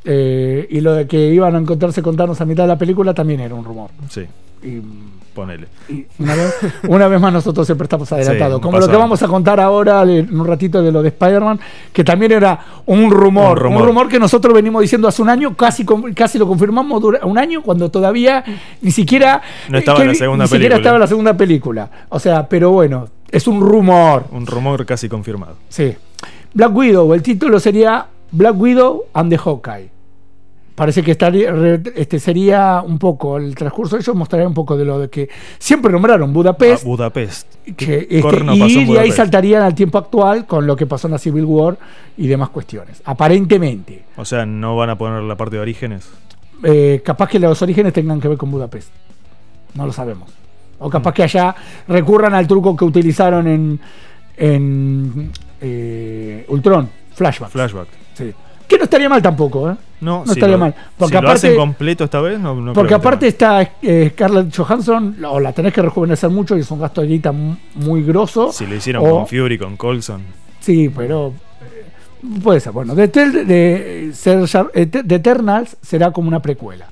[0.04, 3.14] Eh, y lo de que iban a encontrarse con Thanos a mitad de la película
[3.14, 3.90] también era un rumor.
[4.10, 4.22] Sí,
[4.62, 4.80] Y,
[5.34, 5.66] ponele.
[5.88, 6.54] y una, vez,
[6.88, 8.58] una vez más nosotros siempre estamos adelantados.
[8.58, 11.58] Sí, Como lo que vamos a contar ahora en un ratito de lo de Spider-Man,
[11.92, 13.80] que también era un rumor, Un rumor.
[13.82, 17.62] un rumor que nosotros venimos diciendo hace un año, casi, casi lo confirmamos un año,
[17.62, 18.44] cuando todavía
[18.82, 19.40] ni siquiera,
[19.70, 20.76] No estaba que en la segunda ni siquiera película.
[20.82, 21.90] estaba en la segunda película.
[22.10, 24.26] O sea, pero bueno, es un rumor.
[24.30, 25.56] Un rumor casi confirmado.
[25.68, 25.94] Sí.
[26.52, 29.93] Black Widow, el título sería Black Widow and the Hawkeye.
[30.74, 31.52] Parece que estaría,
[31.94, 35.28] este sería un poco, el transcurso de ellos mostraría un poco de lo de que
[35.58, 37.46] siempre nombraron Budapest, Ah, Budapest.
[37.76, 41.18] que, este, y de ahí saltarían al tiempo actual con lo que pasó en la
[41.18, 41.78] Civil War
[42.16, 43.00] y demás cuestiones.
[43.04, 46.08] Aparentemente, O sea, no van a poner la parte de orígenes.
[46.64, 48.88] eh, capaz que los orígenes tengan que ver con Budapest.
[49.74, 50.28] No lo sabemos.
[50.80, 51.14] O capaz Mm.
[51.14, 51.54] que allá
[51.86, 53.80] recurran al truco que utilizaron en,
[54.36, 57.50] en eh, Ultron, Flashback.
[57.50, 57.88] Flashback.
[58.14, 58.32] Sí.
[58.74, 59.74] Que no estaría mal tampoco, ¿eh?
[60.00, 62.54] No, No si estaría lo- mal, porque si lo aparte- hacen completo esta vez, no,
[62.54, 66.60] no creo Porque aparte está eh, Scarlett Johansson, o la tenés que rejuvenecer mucho y
[66.60, 68.52] es un gasto de guita mu- muy grosso.
[68.52, 70.22] Si lo hicieron o- con Fury, con Colson.
[70.60, 71.32] Sí, pero
[71.62, 71.84] eh,
[72.42, 72.72] puede ser.
[72.72, 76.86] Bueno, Tel- de, eh, de- de Eternals será como una precuela.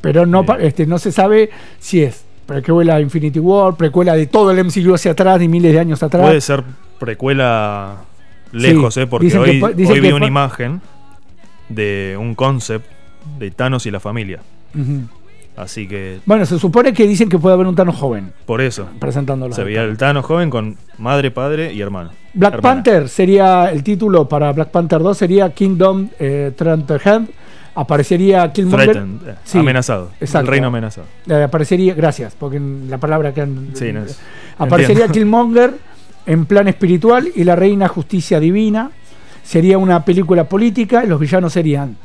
[0.00, 1.50] Pero no, este, no se sabe
[1.80, 5.72] si es precuela de Infinity War, precuela de todo el MCU hacia atrás, de miles
[5.72, 6.22] de años atrás.
[6.24, 6.62] Puede ser
[6.98, 7.96] precuela
[8.52, 9.06] lejos, Sí, ¿eh?
[9.06, 10.80] Porque dicen hoy, hoy vi una imagen
[11.68, 12.86] de un concept
[13.38, 14.40] de Thanos y la familia.
[15.56, 18.88] Así que Bueno, se supone que dicen que puede haber un Thanos joven por eso
[19.00, 19.52] presentándolo.
[19.54, 22.10] se veía el Thanos joven con madre, padre y hermano.
[22.32, 22.74] Black Hermana.
[22.76, 26.52] Panther sería el título para Black Panther 2 sería Kingdom eh.
[27.74, 28.96] Aparecería Killmonger.
[28.96, 30.10] Eh, Sí, amenazado.
[30.20, 30.46] exacto.
[30.46, 31.06] El reino amenazado.
[31.28, 34.18] Eh, aparecería, gracias, porque la palabra que han- Sí, no es-
[34.58, 35.12] aparecería entiendo.
[35.30, 35.74] Killmonger
[36.28, 38.92] en plan espiritual y la reina justicia divina.
[39.42, 41.96] Sería una película política y los villanos serían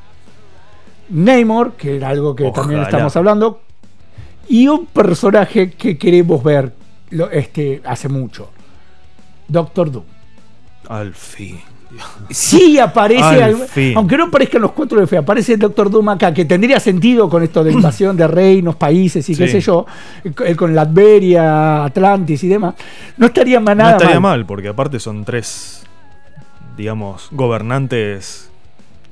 [1.10, 3.62] Namor, que era algo que también estamos hablando,
[4.48, 6.74] y un personaje que queremos ver
[7.12, 8.50] lo- este, hace mucho,
[9.48, 10.06] Doctor Doom.
[10.88, 11.60] Al fin.
[12.30, 13.58] Sí aparece, Al
[13.96, 17.30] aunque no parezcan los cuatro de fe, aparece el Doctor Doom acá, que tendría sentido
[17.30, 19.86] con esto de invasión de reinos, países y qué sé yo,
[20.24, 22.76] eh, con Latveria, Atlantis y demás.
[23.18, 24.40] No estaría más No estaría mal.
[24.40, 24.46] mal.
[24.46, 25.84] porque aparte son tres,
[26.78, 28.50] digamos, gobernantes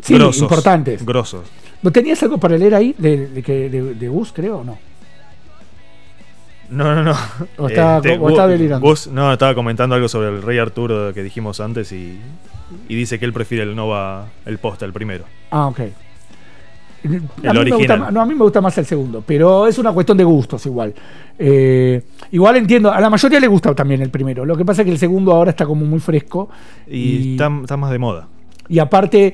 [0.01, 0.41] Sí, grosos.
[0.41, 1.05] importantes.
[1.05, 1.43] Grosos.
[1.83, 4.77] ¿No tenías algo para leer ahí de, de, que- de, creo, o no?
[6.69, 7.15] No, no, no.
[7.57, 8.87] O está- o Gu- está delirando.
[8.87, 12.17] Gus- no, estaba comentando algo sobre el rey Arturo que dijimos antes y,
[12.89, 15.25] y dice que él prefiere el Nova, el posta, el primero.
[15.51, 15.79] Ah, ok.
[15.79, 15.83] A
[17.03, 18.13] El mí, me gusta, original.
[18.13, 20.93] no, a mí me gusta más el segundo, pero es una cuestión de gustos igual.
[21.39, 24.45] Eh, igual entiendo, a la mayoría le gusta también el primero.
[24.45, 26.49] Lo que pasa es que el segundo ahora está como muy fresco.
[26.87, 28.27] Y, Está, está más de moda.
[28.69, 29.33] Y aparte,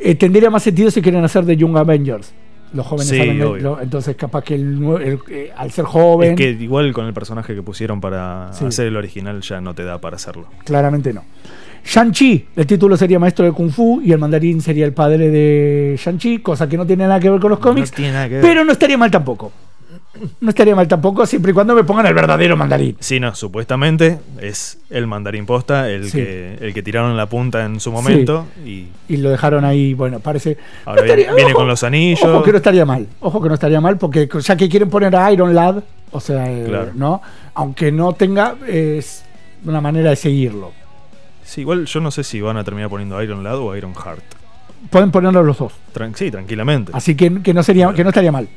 [0.00, 2.32] eh, tendría más sentido si quieren hacer de Young Avengers.
[2.72, 6.36] Los jóvenes Sí, Avengers, lo- entonces capaz que el, el- eh, al ser joven, Es
[6.36, 8.64] que igual con el personaje que pusieron para Sí.
[8.66, 10.46] hacer el original ya no te da para hacerlo.
[10.64, 11.24] claramente no.
[11.84, 15.96] Shang-Chi, el título sería Maestro de Kung Fu y el mandarín sería el padre de
[15.98, 18.34] Shang-Chi, cosa que no tiene nada que ver con los cómics, No tiene nada que
[18.34, 18.42] ver.
[18.42, 19.52] pero no estaría mal tampoco.
[20.40, 22.96] No estaría mal tampoco, siempre y cuando me pongan el verdadero mandarín.
[22.98, 26.18] Sí, no, supuestamente es el mandarín posta, el, Sí.
[26.18, 28.46] que, el que tiraron la punta en su momento.
[28.66, 30.56] Y Y lo dejaron ahí, bueno, parece.
[30.86, 32.22] Ahora viene- viene con los anillos.
[32.24, 33.06] Ojo que no estaría mal.
[33.20, 36.50] Ojo que no estaría mal, porque ya que quieren poner a Iron Lad, o sea,
[36.50, 36.90] eh.
[36.94, 37.22] ¿no?
[37.54, 39.24] Aunque no tenga, es
[39.64, 40.72] una manera de seguirlo.
[41.48, 44.22] Sí, igual yo no sé si van a terminar poniendo Iron Lad o Iron Heart.
[44.90, 45.72] Pueden ponerlo los dos.
[45.94, 46.92] Tran- sí, tranquilamente.
[46.94, 48.48] Así que, que no sería, que no estaría mal.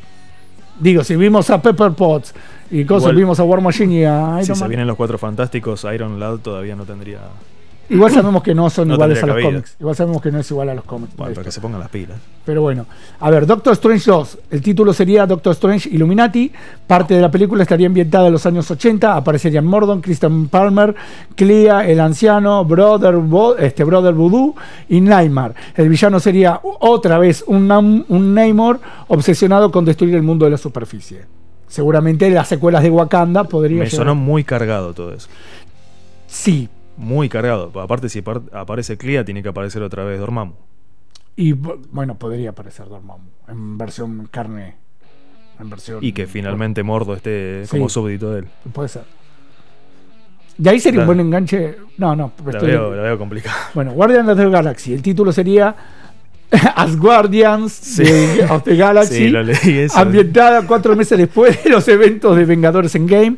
[0.79, 2.33] Digo, si vimos a Pepper Potts
[2.71, 5.17] y cosas, Igual- vimos a War Machine y a Iron si se vienen los cuatro
[5.17, 7.19] fantásticos, Iron Lad todavía no tendría.
[7.91, 9.49] Igual sabemos que no son No iguales a los cabida.
[9.49, 9.75] cómics.
[9.79, 11.15] Igual sabemos que no es igual a los cómics.
[11.15, 12.17] Bueno, para que se pongan las pilas.
[12.45, 12.85] Pero bueno,
[13.19, 16.51] a ver, Doctor Strange 2, el título sería Doctor Strange Illuminati,
[16.87, 20.95] parte de la película estaría ambientada en los años 80, aparecerían Mordon, Christian Palmer,
[21.35, 23.15] Clea, el anciano, Brother,
[23.59, 24.55] este, Brother Voodoo
[24.89, 25.53] y Nightmare.
[25.75, 30.51] El villano sería otra vez un, Nam- un Namor obsesionado con destruir el mundo de
[30.51, 31.25] la superficie.
[31.67, 35.29] Seguramente las secuelas de Wakanda podría Me llegar- sonó muy cargado todo eso.
[36.27, 37.71] Sí, Muy cargado.
[37.81, 40.53] Aparte, si apar- aparece Clea, tiene que aparecer otra vez Dormammu.
[41.35, 44.75] y bu- bueno, podría aparecer Dormammu en versión carne.
[45.59, 47.71] En versión, Y que finalmente Mordo esté Sí.
[47.71, 48.45] como súbdito de él.
[48.73, 49.03] Puede ser.
[50.57, 51.77] Y ahí sería un buen enganche.
[51.97, 52.31] No, no.
[52.45, 53.55] La estoy- veo, la veo complicada.
[53.73, 54.93] Bueno, Guardians of the Galaxy.
[54.93, 55.75] El título sería
[56.75, 58.03] As Guardians Sí.
[58.03, 59.15] de- of the Galaxy.
[59.15, 59.97] Sí, lo leí eso.
[59.97, 63.37] ambientada cuatro meses después de los eventos de Vengadores en Game.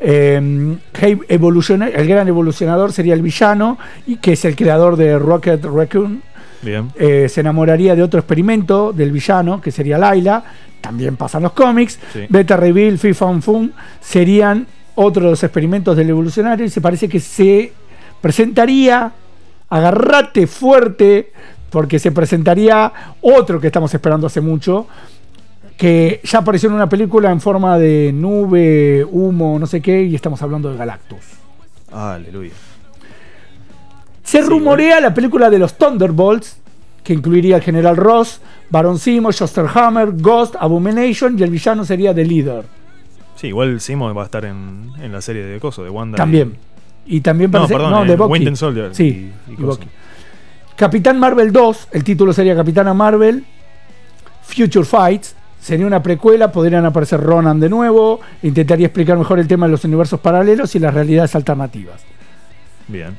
[0.00, 6.22] Eh, el gran evolucionador sería el villano, y que es el creador de Rocket Raccoon.
[6.62, 6.90] Bien.
[6.96, 10.42] Eh, se enamoraría de otro experimento del villano, que sería Laila.
[10.80, 11.98] También pasan los cómics.
[12.12, 12.26] Sí.
[12.28, 16.64] Beta Reveal, FIFA Fun serían otros de los experimentos del evolucionario.
[16.64, 17.72] Y se parece que se
[18.20, 19.12] presentaría,
[19.68, 21.32] agarrate fuerte,
[21.70, 24.86] porque se presentaría otro que estamos esperando hace mucho.
[25.78, 30.14] Que ya apareció en una película en forma de nube, humo, no sé qué, y
[30.14, 31.24] estamos hablando de Galactus.
[31.92, 32.52] Aleluya.
[34.24, 36.58] Se Sí, rumorea la película de los Thunderbolts,
[37.02, 42.12] que incluiría al General Ross, Baron Simo, Shuster Hammer, Ghost, Abomination y el villano sería
[42.14, 42.64] The Leader.
[43.36, 46.16] Sí, igual Simo va a estar en, en la serie de Coso, de Wanda.
[46.16, 46.56] y- También.
[47.06, 47.74] Y también No, parece.
[47.74, 48.56] perdón, no, de Bucky.
[48.56, 49.56] Soldier Sí, y- y y.
[49.62, 49.86] Bucky.
[50.76, 53.44] Capitán Marvel 2, el título sería Capitana Marvel.
[54.42, 58.20] Future Fights, sería una precuela, podrían aparecer Ronan de nuevo.
[58.42, 62.02] Intentaría explicar mejor el tema de los universos paralelos y las realidades alternativas.
[62.86, 63.16] Bien.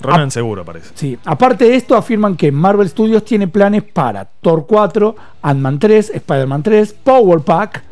[0.00, 0.90] Ronan seguro parece.
[0.94, 6.10] Sí, aparte de esto, afirman que Marvel Studios tiene planes para Thor 4, Ant-Man 3,
[6.16, 7.82] Spider-Man 3, Power Pack.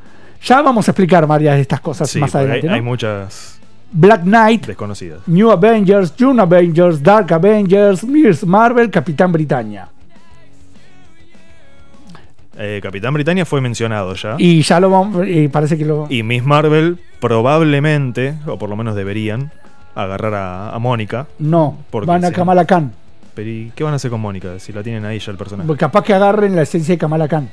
[0.43, 2.67] Ya vamos a explicar varias de estas cosas Sí, más adelante.
[2.67, 2.75] hay, ¿no?
[2.75, 3.61] hay muchas
[3.93, 5.21] Black Knight, desconocidas.
[5.27, 9.89] New Avengers, June Avengers, Dark Avengers, Miss Marvel, Capitán Britannia.
[12.59, 14.37] Eh, Capitán Britannia fue mencionado ya.
[14.39, 16.07] Y ya lo vamos, y parece que lo...
[16.11, 19.51] Y Miss Marvel probablemente, o por lo menos deberían,
[19.95, 21.27] agarrar a, a Mónica.
[21.39, 22.33] no, van a.
[22.33, 22.93] Kamala Khan.
[23.35, 25.67] Pero ¿y qué van a hacer con Mónica si la tienen ahí ya el personaje?
[25.67, 27.49] Porque capaz que agarren la esencia de Kamala Khan.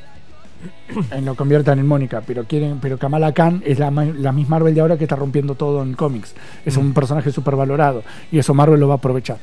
[1.18, 2.22] y lo conviertan en Mónica.
[2.26, 5.56] Pero quieren, pero Kamala Khan es la, la Miss Marvel de ahora que está rompiendo
[5.56, 6.36] todo en cómics.
[6.66, 6.82] Es Mm.
[6.82, 8.04] un personaje súper valorado.
[8.32, 9.38] Y eso Marvel lo va a aprovechar.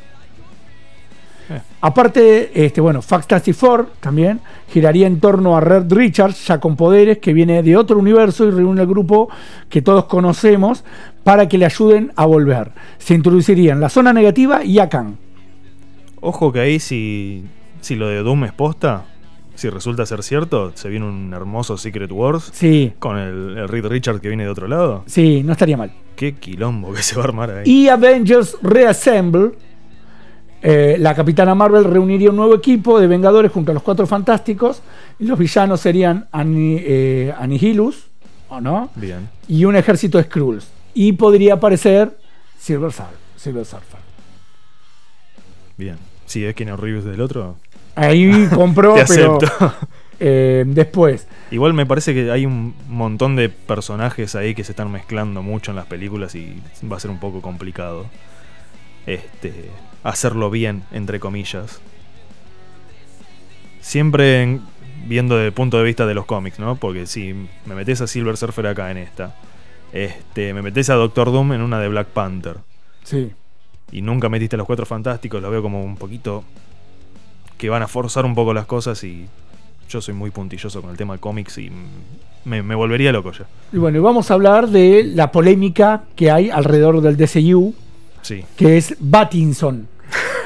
[1.49, 1.61] Eh.
[1.81, 7.19] Aparte, este, bueno, Fantastic Four también giraría en torno a Red Richards, ya con poderes,
[7.19, 9.29] que viene de otro universo y reúne el grupo
[9.69, 10.85] que todos conocemos
[11.23, 12.73] para que le ayuden a volver.
[12.99, 15.17] Se introducirían la zona negativa y a Khan.
[16.21, 17.45] Ojo que ahí si,
[17.81, 19.05] si lo de Doom es posta,
[19.55, 23.87] si resulta ser cierto, se viene un hermoso Secret Wars Sí, con el, el Reed
[23.87, 25.05] Richard que viene de otro lado.
[25.07, 25.93] sí, no estaría mal.
[26.17, 27.63] Qué quilombo que se va a armar ahí.
[27.71, 29.53] Y Avengers Reassemble.
[30.63, 34.83] Eh, la Capitana Marvel reuniría un nuevo equipo de Vengadores junto a los Cuatro Fantásticos.
[35.19, 38.07] Y los villanos serían Ani- eh, Annihilus,
[38.49, 38.91] ¿o no?
[38.97, 39.29] Bien.
[39.49, 40.69] Y un ejército de Skrulls.
[40.95, 42.19] Y podría aparecer
[42.59, 44.01] Silver, Sur- Silver Surfer.
[45.77, 45.97] Bien.
[46.27, 47.57] Si es Keanu Reeves del otro,
[47.95, 49.39] Ahí compró, te pero
[50.21, 51.27] eh, después.
[51.51, 55.71] Igual me parece que hay un montón de personajes ahí que se están mezclando mucho
[55.73, 58.07] en las películas y va a ser un poco complicado.
[59.07, 59.71] Este.
[60.09, 61.81] Hacerlo bien, entre comillas.
[63.81, 64.63] Siempre en-
[65.07, 66.77] viendo desde el punto de vista de los cómics, ¿no?
[66.77, 67.35] Porque si
[67.67, 69.35] me metes a Silver Surfer acá en esta.
[69.93, 70.53] Este.
[70.53, 72.57] Me metes a Doctor Doom en una de Black Panther.
[73.05, 73.31] Sí.
[73.93, 76.43] y nunca metiste a los cuatro fantásticos, lo veo como un poquito
[77.57, 79.27] que van a forzar un poco las cosas y
[79.89, 81.71] yo soy muy puntilloso con el tema de cómics y
[82.45, 83.47] me, me volvería loco ya.
[83.73, 87.75] Y bueno, y vamos a hablar de la polémica que hay alrededor del DCU.
[88.23, 88.45] Sí.
[88.57, 89.87] que es Battinson.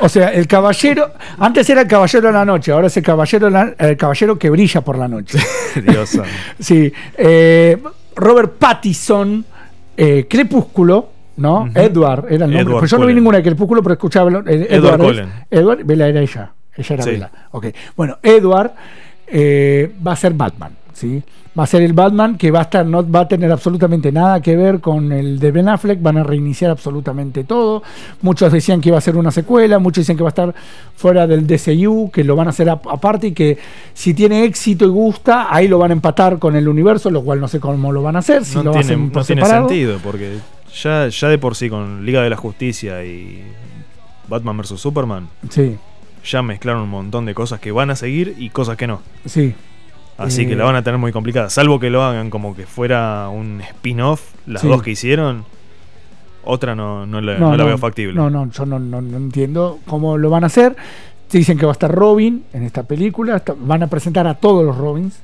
[0.01, 1.13] O sea, el caballero.
[1.39, 4.49] Antes era el caballero de la noche, ahora es el caballero, la- el caballero que
[4.51, 5.39] brilla por la noche.
[5.87, 6.19] Dios.
[6.59, 6.93] Sí.
[7.17, 7.79] eh,
[8.17, 9.45] Robert Pattinson,
[9.97, 11.69] eh, Crepúsculo, ¿no?
[11.75, 12.61] Edward era el nombre.
[12.61, 14.31] Edward Pues yo no vi ninguna de Crepúsculo, pero escuchaba.
[14.31, 15.29] el- Edward.
[15.51, 16.53] Edward, Bella era ella.
[16.77, 17.11] Ella era Sí.
[17.11, 17.31] Bella.
[17.53, 17.67] Ok.
[17.97, 18.73] Bueno, Edward
[19.27, 21.23] eh, va a ser Batman, ¿sí?
[21.59, 24.41] Va a ser el Batman que va a estar, no va a tener absolutamente nada
[24.41, 27.83] que ver con el de Ben Affleck, van a reiniciar absolutamente todo.
[28.23, 30.55] Muchos decían que iba a ser una secuela, muchos dicen que va a estar
[30.95, 33.59] fuera del DCU, que lo van a hacer ap- aparte y que
[33.95, 37.41] si tiene éxito y gusta, ahí lo van a empatar con el universo, lo cual
[37.41, 39.99] no sé cómo lo van a hacer, si no lo tiene, hacen no tiene sentido
[40.05, 40.37] porque
[40.83, 43.43] ya, ya de por sí con Liga de la Justicia y
[44.29, 44.79] Batman vs.
[44.81, 45.77] Superman Sí,
[46.25, 49.01] ya mezclaron un montón de cosas que van a seguir y cosas que no.
[49.27, 49.55] sí.
[50.21, 51.51] Así Eh, que la van a tener muy complicada.
[51.51, 54.69] Salvo que lo hagan como que fuera un spin-off, las Sí.
[54.69, 55.45] dos que hicieron.
[56.45, 58.15] Otra no, no, la, No, no la no, veo factible.
[58.15, 60.75] No, no, yo no, no- no entiendo cómo lo van a hacer.
[61.31, 63.43] Dicen que va a estar Robin en esta película.
[63.61, 65.21] Van a presentar a todos los Robins.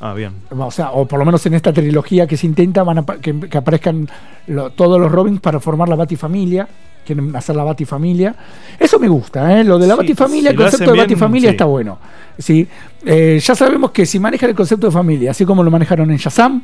[0.00, 0.32] Ah, bien.
[0.50, 3.38] O sea, o por lo menos en esta trilogía que se intenta, van a que,
[3.48, 4.08] que aparezcan
[4.48, 6.68] lo- todos los Robins para formar la Batifamilia.
[7.04, 8.34] Quieren hacer la Batifamilia.
[8.78, 9.64] Eso me gusta, ¿eh?
[9.64, 11.54] Lo de la Sí, Batifamilia, si el concepto de Batifamilia sí.
[11.54, 11.98] está bueno.
[12.38, 12.66] Sí.
[13.06, 16.16] Eh, ya sabemos que si manejan el concepto de familia, así como lo manejaron en
[16.16, 16.62] Shazam,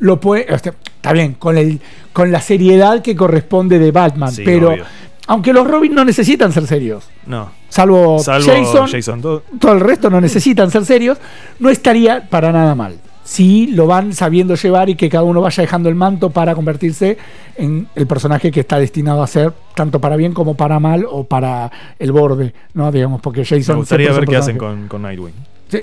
[0.00, 0.46] lo puede.
[0.52, 1.80] está bien, con, el,
[2.12, 4.32] con la seriedad que corresponde de Batman.
[4.32, 4.84] Sí, pero obvio.
[5.26, 7.04] aunque los Robins no necesitan ser serios.
[7.26, 7.50] No.
[7.68, 9.20] Salvo, Salvo Jason, Jason.
[9.22, 11.18] todo- todo el resto no necesitan ser serios,
[11.58, 12.96] no estaría para nada mal.
[13.24, 17.18] Sí lo van sabiendo llevar y que cada uno vaya dejando el manto para convertirse
[17.56, 21.24] en el personaje que está destinado a ser tanto para bien como para mal o
[21.24, 22.90] para el borde, ¿no?
[22.92, 23.76] Digamos, porque Jason...
[23.76, 25.34] Me gustaría ver qué hacen personaje- con, con Nightwing.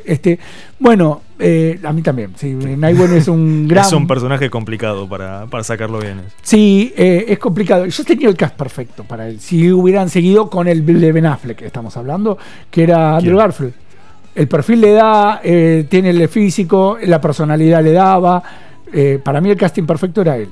[0.05, 0.37] Este,
[0.77, 2.33] bueno, eh, a mí también.
[2.35, 3.85] Sí, Nightwing es un gran.
[3.85, 6.21] Es un personaje complicado para, para sacarlo bien.
[6.43, 7.87] Sí, eh, es complicado.
[7.87, 9.39] Yo tenía el cast perfecto para él.
[9.39, 12.37] Si hubieran seguido con el de Ben Affleck que estamos hablando,
[12.69, 13.37] que era Andrew ¿Quién?
[13.37, 13.73] Garfield.
[14.35, 18.41] El perfil le da, eh, tiene el físico, la personalidad le daba.
[18.91, 20.49] Eh, para mí el casting perfecto era él.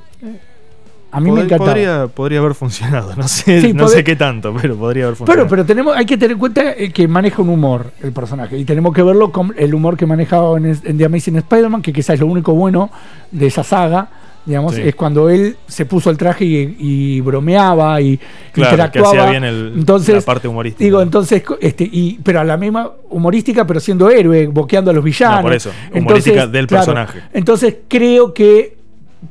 [1.10, 1.70] A mí me encantaba.
[1.70, 3.14] Podría, podría haber funcionado.
[3.16, 5.46] No sé, Sí, no sé qué tanto, pero podría haber funcionado.
[5.46, 8.58] Pero, pero tenemos, hay que tener en cuenta eh, que maneja un humor el personaje
[8.58, 11.92] y tenemos que verlo con el humor que manejaba en, en The Amazing Spider-Man, que
[11.92, 12.90] quizás es lo único bueno
[13.30, 14.08] de esa saga,
[14.48, 14.80] digamos, Sí.
[14.84, 19.08] es cuando él se puso el traje y, y bromeaba y Claro, que interactuaba.
[19.10, 20.82] hacía bien el- entonces, la parte humorística.
[20.84, 25.04] Digo, entonces, este, y, pero a la misma humorística, pero siendo héroe, boqueando a los
[25.04, 25.36] villanos.
[25.36, 27.20] No, por eso, humorística del personaje.
[27.32, 28.76] Entonces creo que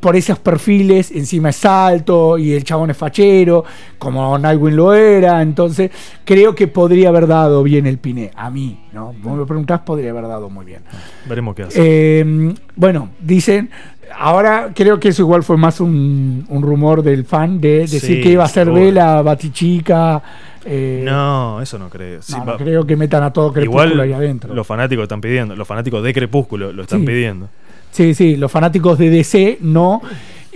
[0.02, 3.64] por esos perfiles, encima es alto y el chabón es fachero,
[3.98, 5.90] como Nightwing lo era, entonces
[6.26, 9.14] creo que podría haber dado bien el Piné, a mí, ¿no?
[9.24, 10.82] Vos me preguntás, podría haber dado muy bien.
[11.26, 11.80] Veremos qué hace.
[11.82, 13.70] Eh, bueno, dicen,
[14.16, 18.22] ahora creo que eso igual fue más un, un rumor del fan de decir Sí,
[18.22, 18.70] que iba a ser.
[18.72, 20.22] Vela, Batichica.
[20.66, 22.22] eh, no, eso no creo.
[22.22, 24.54] Sí, no, creo que metan a todo Crepúsculo Igual ahí adentro.
[24.54, 27.06] los fanáticos están pidiendo, los fanáticos de Crepúsculo lo están Sí.
[27.06, 27.50] pidiendo.
[27.92, 30.02] Sí, sí, los fanáticos de DC no.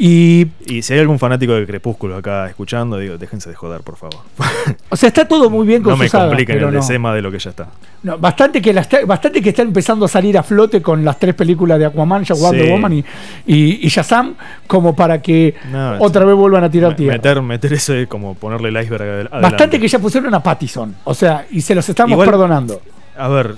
[0.03, 3.97] Y, Y si hay algún fanático de Crepúsculo acá escuchando, digo, déjense de joder, por
[3.97, 4.15] favor.
[4.89, 6.99] o sea, está todo muy bien con no me compliquen el no.
[6.99, 7.67] Más de lo que ya está.
[8.01, 11.19] No, bastante, que la está, bastante que está empezando a salir a flote con las
[11.19, 12.71] tres películas de Aquaman, ya Wonder Sí.
[12.71, 13.05] Woman y,
[13.45, 14.33] y, y Shazam,
[14.65, 17.13] como para que No, otra vez vuelvan a tirar tierra.
[17.17, 19.41] meter, meter eso es como ponerle el iceberg adel- adelante.
[19.51, 22.81] Bastante que ya pusieron a Pattison, o sea, y se los estamos Igual- perdonando.
[23.15, 23.53] A ver,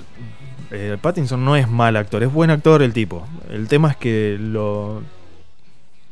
[0.70, 3.26] eh, Pattinson no es mal actor, es buen actor el tipo.
[3.50, 5.00] El tema es que lo.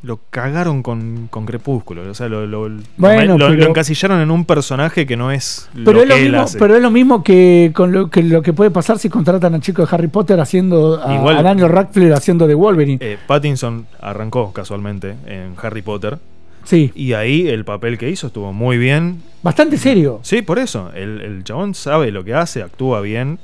[0.03, 2.03] Lo cagaron con, con Crepúsculo.
[2.11, 5.69] O sea, lo, lo, Bueno, lo- lo pero- encasillaron en un personaje que no es
[5.75, 6.59] Pero lo es, lo que él mismo, hace.
[6.59, 9.61] pero es lo mismo que con lo que, lo que puede pasar si contratan al
[9.61, 12.99] chico de Harry Potter haciendo a, Igual- a Daniel Radcliffe haciendo de Wolverine.
[13.01, 16.19] Eh, Pattinson arrancó casualmente en Harry Potter.
[16.65, 19.23] sí, Y ahí el papel que hizo estuvo muy bien.
[19.45, 20.19] bastante serio.
[20.23, 20.91] Sí, por eso.
[20.97, 23.39] El, el chabón sabe lo que hace, actúa bien.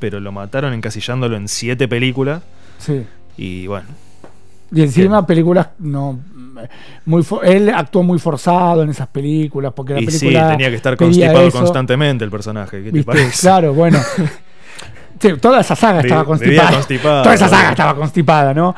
[0.00, 2.42] Pero lo mataron encasillándolo en siete películas.
[2.78, 3.04] Sí.
[3.36, 3.88] Y bueno.
[4.70, 6.18] Y encima películas no
[7.04, 10.76] muy él actuó muy forzado en esas películas porque la Y sí, película tenía que
[10.76, 12.84] estar constipado eso, constantemente el personaje.
[12.84, 13.40] ¿Qué te parece?
[13.40, 13.98] Claro, bueno.
[15.20, 16.70] Sí, toda esa saga estaba constipada.
[16.74, 18.72] constipada, toda esa saga estaba constipada, ¿no?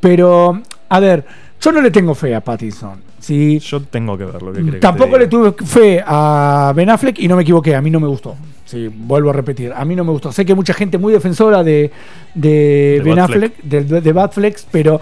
[0.00, 1.24] Pero a ver,
[1.60, 3.00] yo no le tengo fe a Pattinson.
[3.24, 3.58] ¿Sí?
[3.58, 4.52] Yo tengo que verlo.
[4.52, 5.30] ¿qué querés que Tampoco le diga?
[5.52, 8.36] tuve fe a Ben Affleck y no me equivoqué, a mí no me gustó.
[8.64, 10.32] Sí, vuelvo a repetir, a mí no me gustó.
[10.32, 11.90] Sé que hay mucha gente muy defensora de,
[12.34, 13.18] de De Ben.
[13.18, 15.00] Affleck, de, de Batflex, pero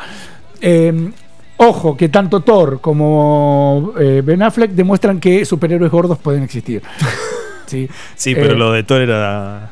[0.61, 1.11] eh,
[1.57, 6.83] ojo que tanto Thor como eh, Ben Affleck demuestran que superhéroes gordos pueden existir.
[7.67, 9.71] sí, Sí, pero Eh, lo de Thor era.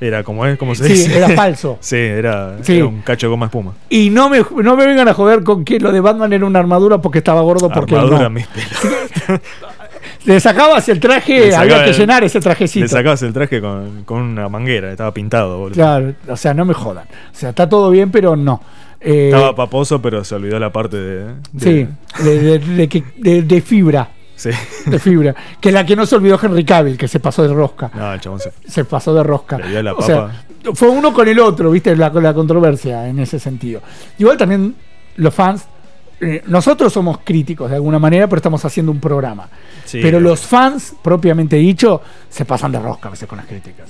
[0.00, 1.16] Era como es, como se sí, dice.
[1.18, 1.76] era falso.
[1.80, 2.76] sí, era, Sí.
[2.76, 3.74] era un cacho de goma espuma.
[3.88, 6.58] Y no me, no me vengan a joder con que lo de Batman era una
[6.60, 8.30] armadura porque estaba gordo, porque Armadura, no.
[8.30, 9.40] mis pelos.
[10.24, 12.84] Le sacabas el traje, Le había sacaba que el- llenar ese trajecito.
[12.84, 15.74] Le sacabas el traje con, con una manguera, estaba pintado, boludo.
[15.74, 17.06] Claro, o sea, no me jodan.
[17.32, 18.60] O sea, está todo bien, pero no.
[19.00, 21.24] Eh, Estaba paposo, pero se olvidó la parte de.
[21.52, 24.10] de- sí, de, de- de que- de- de fibra.
[24.38, 24.50] Sí.
[24.86, 25.34] De fibra.
[25.60, 27.90] Que la que no se olvidó Henry Cavill, que se pasó de rosca.
[27.92, 28.52] No, el chabón se.
[28.68, 29.58] Se pasó de rosca.
[29.58, 31.96] Le dio la O sea, fue uno con el otro, ¿viste?
[31.96, 33.80] La, la controversia en ese sentido.
[34.16, 34.76] Igual también
[35.16, 35.64] los fans.
[36.20, 39.48] eh, nosotros somos críticos de alguna manera, pero estamos haciendo un programa.
[39.84, 43.88] Sí, pero los fans, propiamente dicho, se pasan de rosca a veces con las críticas.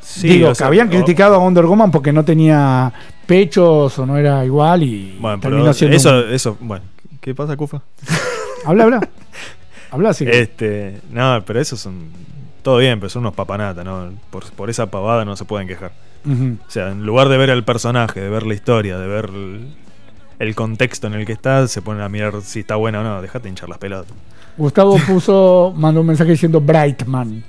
[0.00, 2.92] sí, Digo, sea, que habían o- criticado a Wonder Woman porque no tenía
[3.26, 6.56] pechos o no era igual y Bueno, terminó pero siendo eso, un- eso.
[6.60, 6.84] Bueno,
[7.20, 7.80] ¿qué pasa, Kufa?
[8.64, 9.00] Habla, habla.
[9.92, 10.24] Habla así.
[10.28, 11.00] Este.
[11.10, 12.10] No, pero eso son.
[12.62, 14.12] Todo bien, pero son unos papanatas, ¿no?
[14.30, 15.92] Por, por esa pavada no se pueden quejar.
[16.24, 19.74] O sea, en lugar de ver al personaje, de ver la historia, de ver el,
[20.38, 23.22] el contexto en el que está, se ponen a mirar si está buena o no.
[23.22, 24.12] Dejate hinchar las pelotas.
[24.56, 27.42] Gustavo puso, mandó un mensaje diciendo Brightman.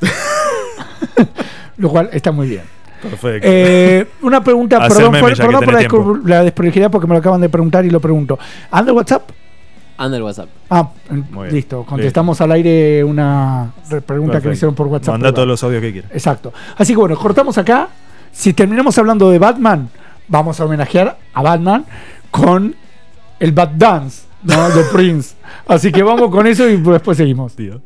[1.78, 2.62] Lo cual está muy bien.
[3.02, 3.48] Perfecto.
[3.50, 7.48] Eh, una pregunta, perdón, por, perdón por la, la desprolijidad porque me lo acaban de
[7.48, 8.38] preguntar y lo pregunto.
[8.70, 9.30] ¿Anda WhatsApp?
[9.98, 10.48] Anda el WhatsApp.
[10.70, 10.88] Ah,
[11.50, 11.82] listo.
[11.84, 15.14] Contestamos al aire una re- pregunta que me hicieron por WhatsApp.
[15.14, 16.10] Manda todos los audios que quieras.
[16.12, 16.52] Exacto.
[16.76, 17.88] Así que bueno, cortamos acá.
[18.30, 19.88] Si terminamos hablando de Batman,
[20.28, 21.84] vamos a homenajear a Batman
[22.30, 22.76] con
[23.40, 24.68] el Bat Dance, ¿no?
[24.70, 25.34] De Prince.
[25.66, 27.56] Así que vamos con eso y después seguimos.
[27.56, 27.80] Dios.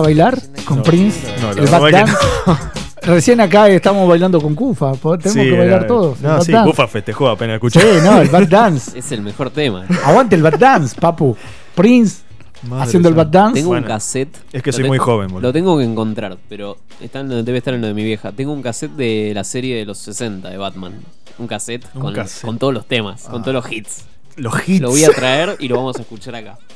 [0.00, 1.34] Va, ¿no te gusta bailar con No, Prince?
[1.40, 2.14] no, la el back dance.
[3.02, 6.20] Recién acá estamos bailando con Kufa, tenemos Sí, que bailar era- todos.
[6.20, 6.66] No, sí, dance.
[6.70, 7.80] Bufa festejó apenas escuché.
[7.80, 8.98] Sí, no, el back dance.
[8.98, 9.86] Es el mejor tema.
[10.04, 11.36] Aguante el back dance, papu.
[11.74, 12.22] Prince
[12.62, 13.54] Madre haciendo el back dance.
[13.54, 14.36] Tengo Bueno, un cassette.
[14.52, 15.48] es que soy muy joven, boludo.
[15.48, 18.32] Lo tengo que encontrar, pero está en debe estar en lo de mi vieja.
[18.32, 20.94] Tengo un cassette de la serie de los 60 de Batman.
[21.38, 22.44] Un cassette, Un con, cassette.
[22.46, 23.44] con todos los temas, con Ah.
[23.44, 24.04] todos los hits.
[24.36, 24.80] Los hits.
[24.80, 26.58] Lo voy a traer y lo vamos a escuchar acá.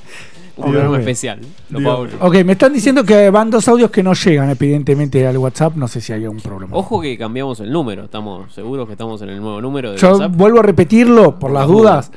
[0.67, 1.41] Un especial.
[1.71, 2.03] Lo.
[2.21, 5.77] Ok, me están diciendo que van dos audios que no llegan, evidentemente, al WhatsApp.
[5.77, 6.77] No sé si hay algún problema.
[6.77, 8.05] Ojo que cambiamos el número.
[8.05, 10.33] Estamos seguros que estamos en el nuevo número de Yo WhatsApp.
[10.37, 12.13] vuelvo a repetirlo por las las dudas.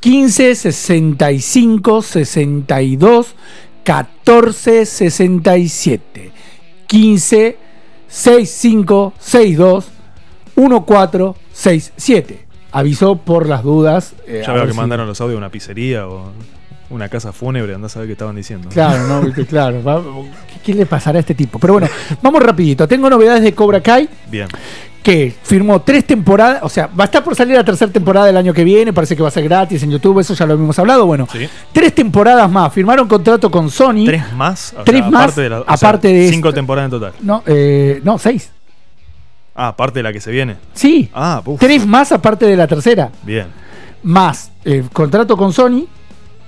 [0.00, 3.34] 15 65 62
[3.84, 6.30] 14 67.
[6.86, 7.56] 15
[8.08, 9.86] 65 62
[10.86, 12.44] 14 67.
[12.72, 14.14] Avisó por las dudas.
[14.26, 16.32] eh, Ya veo que si- mandaron los audios a una pizzería o
[16.94, 18.68] una casa fúnebre, andás a ver qué estaban diciendo.
[18.70, 19.82] Claro, no, claro.
[19.82, 21.58] va- ¿Qué, qué le pasará a este tipo?
[21.58, 21.88] Pero bueno,
[22.22, 22.86] vamos rapidito.
[22.88, 24.08] Tengo novedades de Cobra Kai.
[24.30, 24.48] Bien.
[25.02, 28.38] que firmó tres temporadas, o sea, va a estar por salir la tercera temporada del
[28.38, 30.78] año que viene, parece que va a ser gratis en YouTube, eso ya lo habíamos
[30.78, 31.04] hablado.
[31.04, 31.46] Bueno, Sí.
[31.74, 34.06] tres temporadas más, firmaron contrato con Sony.
[34.06, 34.74] Tres más.
[34.78, 36.54] o Tres sea, más, Aparte de, la- sea, de Cinco esta.
[36.56, 37.12] temporadas en total.
[37.20, 38.50] No, eh, no, seis.
[39.54, 40.56] Ah, aparte de la que se viene.
[40.72, 41.60] Sí, Ah, uf.
[41.60, 43.10] tres más aparte de la tercera.
[43.24, 43.46] Bien.
[44.02, 45.84] Más eh, contrato con Sony,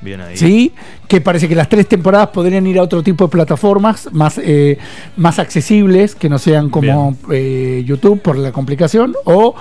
[0.01, 0.37] Bien ahí.
[0.37, 0.73] sí,
[1.09, 4.79] que parece que las tres temporadas podrían ir a otro tipo de plataformas más, eh,
[5.17, 9.55] más accesibles, que no sean como eh, YouTube por la complicación, o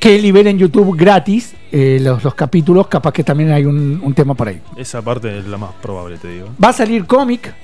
[0.00, 4.34] que liberen YouTube gratis eh, los, los capítulos, capaz que también hay un, un tema
[4.34, 4.60] por ahí.
[4.76, 6.48] Esa parte es la más probable, te digo.
[6.62, 7.54] Va a salir cómic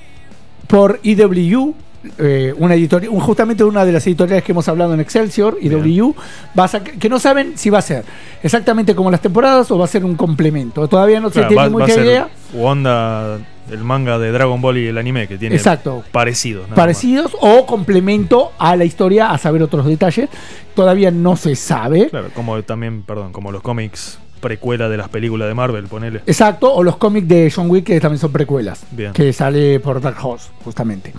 [0.67, 1.73] por EW,
[2.17, 6.13] eh, una editorial, justamente una de las editoriales que hemos hablado en Excelsior, EW,
[6.57, 8.03] va a sac- que no saben si va a ser
[8.41, 10.87] exactamente como las temporadas o va a ser un complemento.
[10.87, 12.29] Todavía no se tiene va, va mucha ser idea.
[12.53, 13.39] u onda
[13.71, 16.03] el manga de Dragon Ball y el anime que tiene Exacto.
[16.11, 16.67] parecidos.
[16.75, 20.29] Parecidos o complemento a la historia, a saber otros detalles.
[20.75, 22.09] Todavía no se sabe.
[22.09, 26.21] Claro, como también, perdón, como los cómics precuela de las películas de Marvel, ponele.
[26.27, 29.11] Exacto, o los cómics de John Wick que también son precuelas, Bien.
[29.13, 31.11] que sale por Dark Horse, justamente.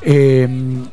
[0.00, 0.48] Eh,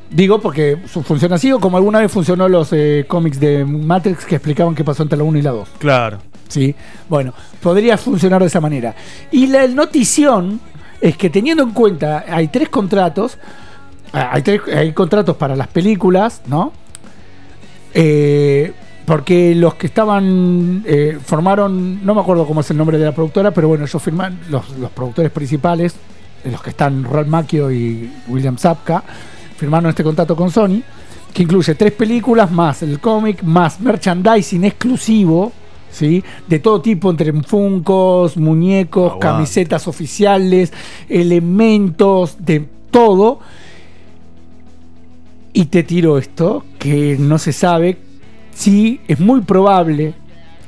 [0.10, 4.36] digo porque funciona así, o como alguna vez funcionó los eh, cómics de Matrix que
[4.36, 5.70] explicaban qué pasó entre la 1 y la 2.
[5.78, 6.18] Claro.
[6.50, 6.76] ¿sí?
[7.08, 8.94] Bueno, podría funcionar de esa manera.
[9.32, 10.60] Y la notición
[11.00, 13.38] es que teniendo en cuenta, hay tres contratos,
[14.12, 16.74] ah, hay, tres- hay contratos para las películas, ¿no?
[17.94, 18.74] Eh,
[19.06, 23.12] porque los que estaban, eh, formaron, no me acuerdo cómo es el nombre de la
[23.12, 25.96] productora, pero bueno, ellos firman, los, los productores principales,
[26.44, 29.04] eh, los que están Ralph Macchio y William Zapka,
[29.58, 30.82] firmaron este contrato con Sony,
[31.34, 35.52] que incluye tres películas, más el cómic, más merchandising exclusivo,
[35.92, 36.24] ¿sí?
[36.48, 39.28] De todo tipo, entre funcos, muñecos, Aguante.
[39.28, 40.74] camisetas oficiales,
[41.10, 43.40] elementos, de todo.
[45.54, 47.98] Y te tiro esto, que no se sabe
[48.56, 50.14] si es muy probable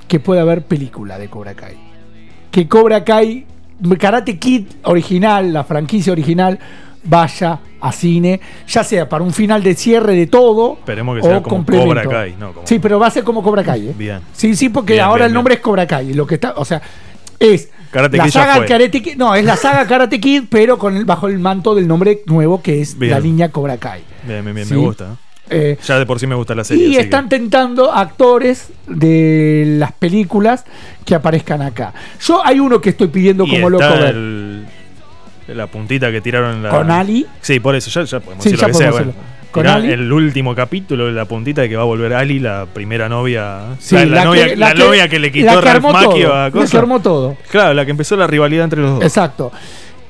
[0.07, 1.75] que pueda haber película de Cobra Kai.
[2.51, 3.45] Que Cobra Kai,
[3.97, 6.59] Karate Kid original, la franquicia original,
[7.03, 10.73] vaya a cine, ya sea para un final de cierre de todo.
[10.79, 11.65] Esperemos que o sea como.
[11.65, 13.89] Cobra Kai, no como- Sí, pero va a ser como Cobra Kai.
[13.89, 13.95] ¿eh?
[13.97, 14.19] Bien.
[14.33, 15.59] Sí, sí, porque Bien, ahora bien, el nombre bien.
[15.59, 16.13] es Cobra Kai.
[16.13, 16.81] Lo que está, o sea,
[17.39, 18.65] es Karate la Kid saga.
[18.65, 19.15] Karate Kid.
[19.15, 22.61] No, es la saga Karate Kid, pero con el, bajo el manto del nombre nuevo
[22.61, 24.01] que es la línea Cobra Kai.
[24.25, 24.73] Bien, bien, bien, Sí.
[24.73, 25.15] me gusta.
[25.49, 25.77] ¿Eh?
[25.85, 26.87] Ya de por sí me gusta la serie.
[26.87, 30.65] y están que- tentando actores de las películas
[31.05, 31.93] que aparezcan acá.
[32.21, 34.15] Yo hay uno que estoy pidiendo Y como loco está ver.
[34.15, 34.65] el-
[35.47, 36.69] la puntita que tiraron la.
[36.69, 37.25] Con Ali.
[37.41, 38.91] Sí, por eso, ya, ya podemos Sí, decir ya lo que sea.
[38.91, 39.13] bueno.
[39.51, 39.91] Con Ali.
[39.91, 43.59] El último capítulo, la puntita de que va a volver Ali, la primera novia.
[43.79, 46.51] Sí, la, la que- novia, la que- novia que le quitó que Ralph Macchio a
[46.51, 46.79] que cosa.
[46.79, 47.37] armó todo.
[47.49, 49.03] Claro, la que empezó la rivalidad entre los dos.
[49.03, 49.51] Exacto.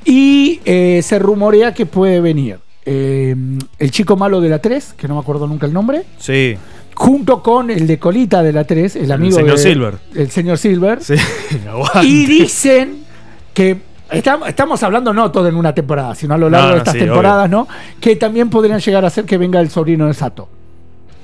[0.03, 2.57] Y eh, se rumorea que puede venir
[2.89, 3.35] eh,
[3.79, 6.55] el chico malo de la 3, que no me acuerdo nunca el nombre, Sí,
[6.95, 9.93] junto con el de colita de la 3, el amigo señor de- Silver.
[10.15, 11.03] El señor Silver.
[11.03, 11.15] sí.
[12.03, 13.03] Y dicen
[13.53, 13.77] que
[14.09, 16.93] estamos, estamos hablando no todo en una temporada, sino a lo largo No, de estas
[16.93, 17.67] sí, temporadas, ¿no?
[17.99, 20.47] Que también podrían llegar a ser que venga el sobrino de Sato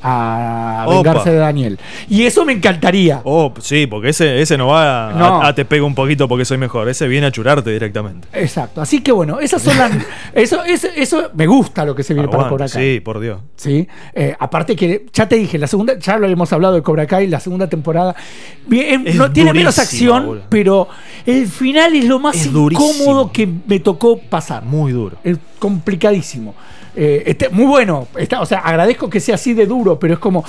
[0.04, 0.96] a Opa.
[0.98, 1.80] vengarse de Daniel.
[2.10, 3.22] Y eso me encantaría.
[3.24, 5.42] Oh, sí, porque ese, ese no va a, No.
[5.42, 6.90] a- a te pego un poquito porque soy mejor.
[6.90, 8.28] Ese viene a churarte directamente.
[8.34, 8.82] Exacto.
[8.82, 9.92] Así que bueno, esas son las.
[10.34, 12.94] eso, eso, eso me gusta lo que se viene para Aguante, Cobra Kai.
[12.96, 13.40] Sí, por Dios.
[13.56, 13.88] ¿sí?
[14.14, 17.28] Eh, aparte que, ya te dije, la segunda, ya lo habíamos hablado de Cobra Kai,
[17.28, 18.16] la segunda temporada,
[18.68, 20.88] bien, Es no tiene menos acción, pero
[21.26, 23.32] el final es lo más Es incómodo durísimo.
[23.32, 24.64] que me tocó pasar.
[24.64, 25.18] Muy duro.
[25.24, 26.56] Es complicadísimo.
[26.96, 30.20] Eh, este, muy bueno, está, o sea, agradezco que sea así de duro, pero es
[30.20, 30.46] como,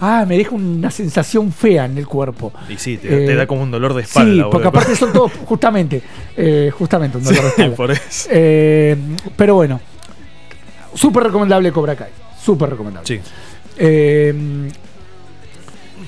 [0.00, 2.52] ah, me deja una sensación fea en el cuerpo.
[2.68, 4.28] Y sí, te, Eh, te da como un dolor de espalda.
[4.32, 4.50] Sí, boludo.
[4.50, 6.02] porque aparte son todos, justamente,
[6.36, 7.76] eh, justamente un dolor de Sí, espalda.
[7.76, 8.28] por eso.
[8.32, 8.96] Eh,
[9.36, 9.80] pero bueno,
[10.94, 12.10] súper recomendable Cobra Kai.
[12.42, 13.06] Súper recomendable.
[13.06, 13.20] Sí.
[13.78, 14.34] Eh,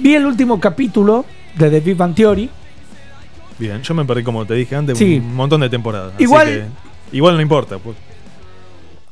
[0.01, 1.25] vi el último capítulo
[1.57, 2.51] de The Big Bang Theory.
[3.59, 5.19] Bien, yo me perdí, como te dije antes, Sí.
[5.25, 6.13] un montón de temporadas.
[6.15, 6.47] así Igual-
[7.11, 7.79] que igual no importa.
[7.79, 7.97] Pues.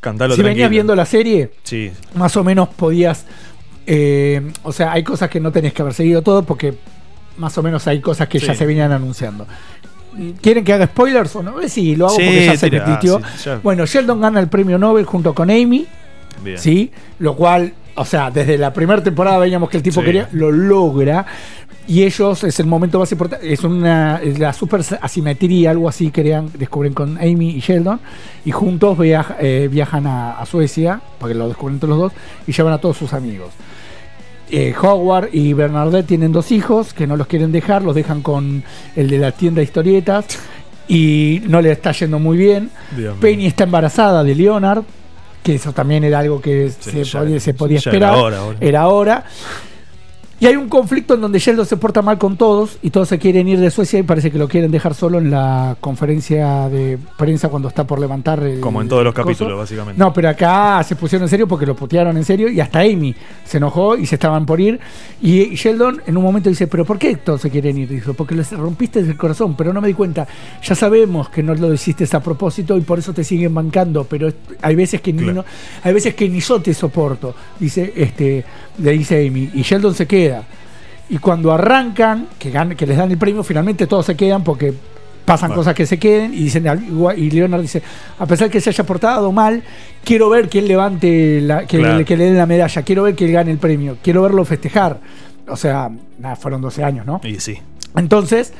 [0.04, 3.24] Cantalo si venías viendo la serie, Sí, más o menos podías.
[3.86, 6.74] eh, o sea, hay cosas que no tenés que haber seguido todo porque
[7.38, 9.46] más o menos hay cosas que ya se venían anunciando.
[10.40, 11.60] ¿Quieren que haga spoilers o no?
[11.60, 13.18] Eh, Sí, lo hago Sí, porque ya se repitió.
[13.36, 13.60] sí, ya.
[13.62, 15.86] Bueno, Sheldon gana el premio Nobel junto con Amy.
[16.42, 16.58] bien.
[16.58, 16.92] ¿sí?
[17.18, 21.26] Lo cual, o sea, desde la primera temporada veíamos que el tipo quería, lo logra.
[21.86, 26.10] Y ellos es el momento más importante, es una es la super asimetría, algo así
[26.10, 28.00] querían, descubren con Amy y Sheldon,
[28.44, 32.12] y juntos viaja- eh, viajan a, a Suecia, porque lo descubren entre los dos,
[32.46, 33.50] y llevan a todos sus amigos.
[34.50, 38.62] Eh, Howard y Bernadette tienen dos hijos que no los quieren dejar, los dejan con
[38.96, 40.24] el de la tienda de historietas
[40.88, 42.70] y no le está yendo muy bien.
[42.96, 43.20] Dios mío.
[43.20, 44.84] Penny está embarazada de Leonard,
[45.42, 48.12] que eso también era algo que Sí, se, podía, se podía esperar.
[48.14, 48.38] era hora,
[48.82, 49.24] ahora.
[50.40, 53.18] Y hay un conflicto en donde Sheldon se porta mal con todos y todos se
[53.18, 56.98] quieren ir de Suecia y parece que lo quieren dejar solo en la conferencia de
[57.16, 58.60] prensa cuando está por levantar el.
[58.60, 59.26] Como en todos los coso.
[59.26, 59.98] capítulos, básicamente.
[59.98, 63.14] No, pero acá se pusieron en serio porque lo putearon en serio y hasta Amy
[63.44, 64.80] se enojó y se estaban por ir.
[65.22, 67.88] Y Sheldon en un momento dice, pero ¿por qué todos se quieren ir?
[67.88, 70.26] Dijo, porque les rompiste el corazón, pero no me di cuenta.
[70.62, 74.28] Ya sabemos que no lo hiciste a propósito y por eso te siguen bancando, pero
[74.60, 75.44] hay veces que ni no-
[75.82, 78.44] hay veces que ni yo te soporto, dice este,
[78.78, 79.50] le dice Amy.
[79.54, 80.42] Y Sheldon se queda.
[81.08, 84.72] Y cuando arrancan, que, gan- que les dan el premio, finalmente todos se quedan porque
[85.24, 85.60] pasan Bueno.
[85.60, 86.64] cosas que se queden y dicen
[87.16, 87.82] y Leonard dice,
[88.18, 89.62] a pesar que se haya portado mal,
[90.04, 91.98] quiero ver que él levante la, que, Claro.
[91.98, 94.44] le, que le den la medalla, quiero ver que él gane el premio, quiero verlo
[94.44, 95.00] festejar.
[95.46, 97.20] O sea, nada, fueron 12 años, ¿no?
[97.24, 97.58] Y sí.
[97.96, 98.52] Entonces,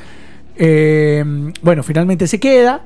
[0.57, 1.25] eh,
[1.63, 2.83] bueno, finalmente se queda.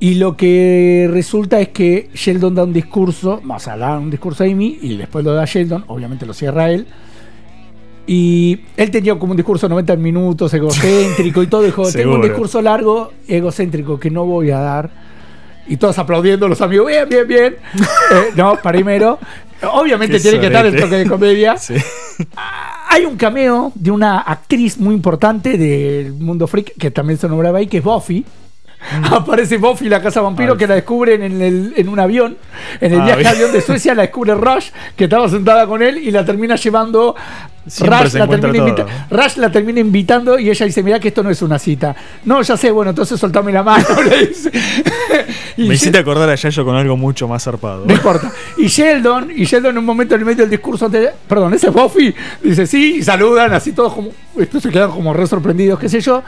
[0.00, 4.44] Y lo que resulta es que Sheldon da un discurso, o sea, da un discurso
[4.44, 6.86] a Amy y después lo da Sheldon, obviamente lo cierra él.
[8.06, 11.62] Y él tenía como un discurso de 90 minutos, egocéntrico y todo.
[11.62, 14.90] Dijo: Tengo un discurso largo, egocéntrico, que no voy a dar.
[15.66, 17.56] Y todos aplaudiendo, los amigos, bien, bien, bien.
[18.10, 19.18] Eh, no, primero.
[19.74, 21.56] Obviamente Qué tiene que estar el toque de comedia.
[21.58, 21.74] Sí.
[22.90, 27.58] Hay un cameo de una actriz muy importante del mundo freak que también se nombraba
[27.58, 28.24] ahí, que es Buffy.
[29.10, 30.52] Aparece Buffy la casa vampiro.
[30.52, 30.58] Ay.
[30.58, 32.36] que la descubren en, el- en un avión.
[32.80, 33.32] En el Ah, viaje bien.
[33.34, 37.14] avión de Suecia la descubre Rush, que estaba sentada con él y la termina llevando.
[37.66, 38.68] Rush la, termina todo.
[38.68, 41.94] invita- Rush la termina invitando y ella dice: Mira que esto no es una cita.
[42.24, 43.84] No, ya sé, bueno, entonces soltame la mano.
[44.08, 44.50] le dice.
[45.58, 47.84] Me hiciste acordar a Yayo con algo mucho más zarpado.
[47.84, 48.30] no importa.
[48.56, 51.52] Y Sheldon, y Sheldon en un momento en el medio del discurso, antes de- perdón,
[51.52, 55.26] ese es Buffy, dice sí, y saludan, así todos como, estos se quedan como re
[55.26, 56.22] sorprendidos, qué sé yo.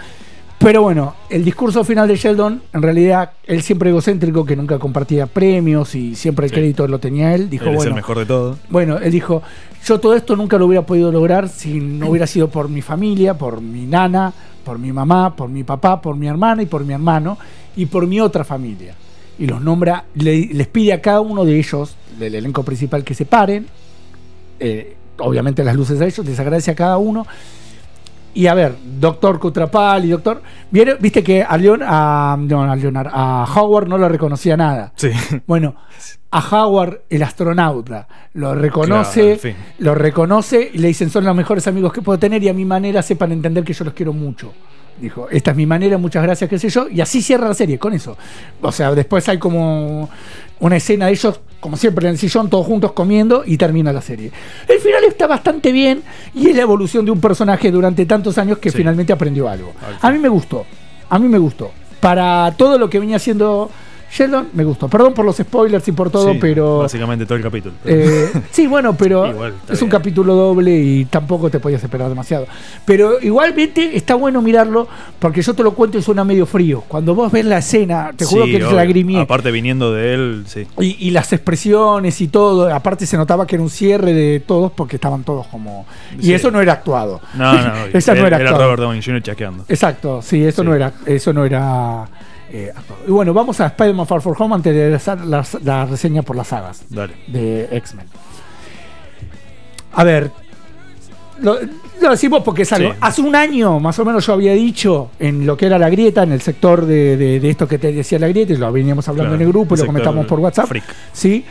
[0.62, 5.26] Pero bueno, el discurso final de Sheldon, en realidad, él siempre egocéntrico, que nunca compartía
[5.26, 6.54] premios y siempre el Sí.
[6.56, 8.58] crédito lo tenía él, dijo, Él es bueno, el mejor de todo.
[8.68, 9.42] bueno, él dijo,
[9.86, 13.38] yo todo esto nunca lo hubiera podido lograr si no hubiera sido por mi familia,
[13.38, 16.92] por mi nana, por mi mamá, por mi papá, por mi hermana y por mi
[16.92, 17.38] hermano
[17.74, 18.94] y por mi otra familia.
[19.38, 23.14] Y los nombra, le- les pide a cada uno de ellos, del elenco principal, que
[23.14, 23.66] se paren.
[24.58, 27.26] Eh, obviamente las luces a ellos, les agradece a cada uno.
[28.35, 30.43] Y a ver, doctor Cutrapal y doctor.
[30.70, 30.99] ¿vieron?
[31.01, 34.93] Viste que a, Leon, a, no, a Leonard, a Howard no lo reconocía nada.
[34.97, 35.11] Sí.
[35.47, 35.74] Bueno,
[36.31, 41.93] a Howard, el astronauta, lo reconoce, lo reconoce y le dicen son los mejores amigos
[41.93, 44.53] que puedo tener y a mi manera sepan entender que yo los quiero mucho.
[45.01, 46.87] Dijo, esta es mi manera, muchas gracias, qué sé yo.
[46.89, 48.18] Y así cierra la serie, con eso.
[48.61, 50.11] O sea, después hay como
[50.61, 54.00] una escena de ellos, como siempre, en el sillón, todos juntos comiendo y termina la
[54.00, 54.30] serie.
[54.68, 56.02] El final está bastante bien
[56.34, 58.78] y es la evolución de un personaje durante tantos años que Sí.
[58.78, 59.72] finalmente aprendió algo.
[60.02, 60.64] Al A mí me gustó,
[61.08, 61.70] a mí me gustó.
[62.00, 63.70] Para todo lo que venía haciendo
[64.12, 64.88] Sheldon, me gustó.
[64.88, 66.78] Perdón por los spoilers y por todo, Sí, pero...
[66.78, 67.74] Básicamente todo el capítulo.
[67.84, 72.46] Eh, sí, bueno, pero Igual, es un capítulo doble y tampoco te podías esperar demasiado.
[72.84, 74.88] Pero igualmente está bueno mirarlo
[75.18, 76.82] porque yo te lo cuento y suena medio frío.
[76.88, 78.72] Cuando vos ves la escena, te juro Sí, que obvio.
[78.76, 79.20] lagrimié.
[79.20, 80.66] Aparte viniendo de él, sí.
[80.80, 84.72] Y, y las expresiones y todo, aparte se notaba que era un cierre de todos
[84.72, 85.86] porque estaban todos como...
[86.18, 86.34] Y Sí.
[86.34, 87.20] eso no era actuado.
[87.34, 87.90] No, no, obvio.
[87.98, 88.64] Esa no era Era actuado.
[88.64, 89.22] Robert Downey Jr.
[89.22, 89.64] chaqueando.
[89.68, 92.08] Exacto, sí, eso no era, eso no era
[92.53, 92.72] eh.
[93.07, 96.36] Y bueno, vamos a Spider-Man Far From Home antes de hacer la, la reseña por
[96.36, 97.14] las sagas Dale.
[97.26, 98.07] de X-Men.
[99.92, 100.30] A ver,
[101.40, 101.57] lo,
[102.01, 102.90] lo decimos porque es algo.
[102.92, 102.96] Sí.
[103.01, 106.22] Hace un año, más o menos, yo había dicho en lo que era la grieta,
[106.22, 109.09] en el sector de, de- de esto que te decía la grieta, y lo veníamos
[109.09, 110.84] hablando Claro, en el grupo y lo comentamos por WhatsApp, freak.
[111.12, 111.44] ¿sí?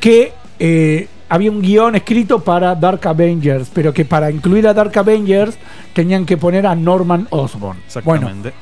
[0.00, 4.96] que eh, había un guion escrito para Dark Avengers, pero que para incluir a Dark
[4.98, 5.56] Avengers
[5.94, 7.78] tenían que poner a Norman Osborn.
[8.04, 8.52] Bueno, Exactamente.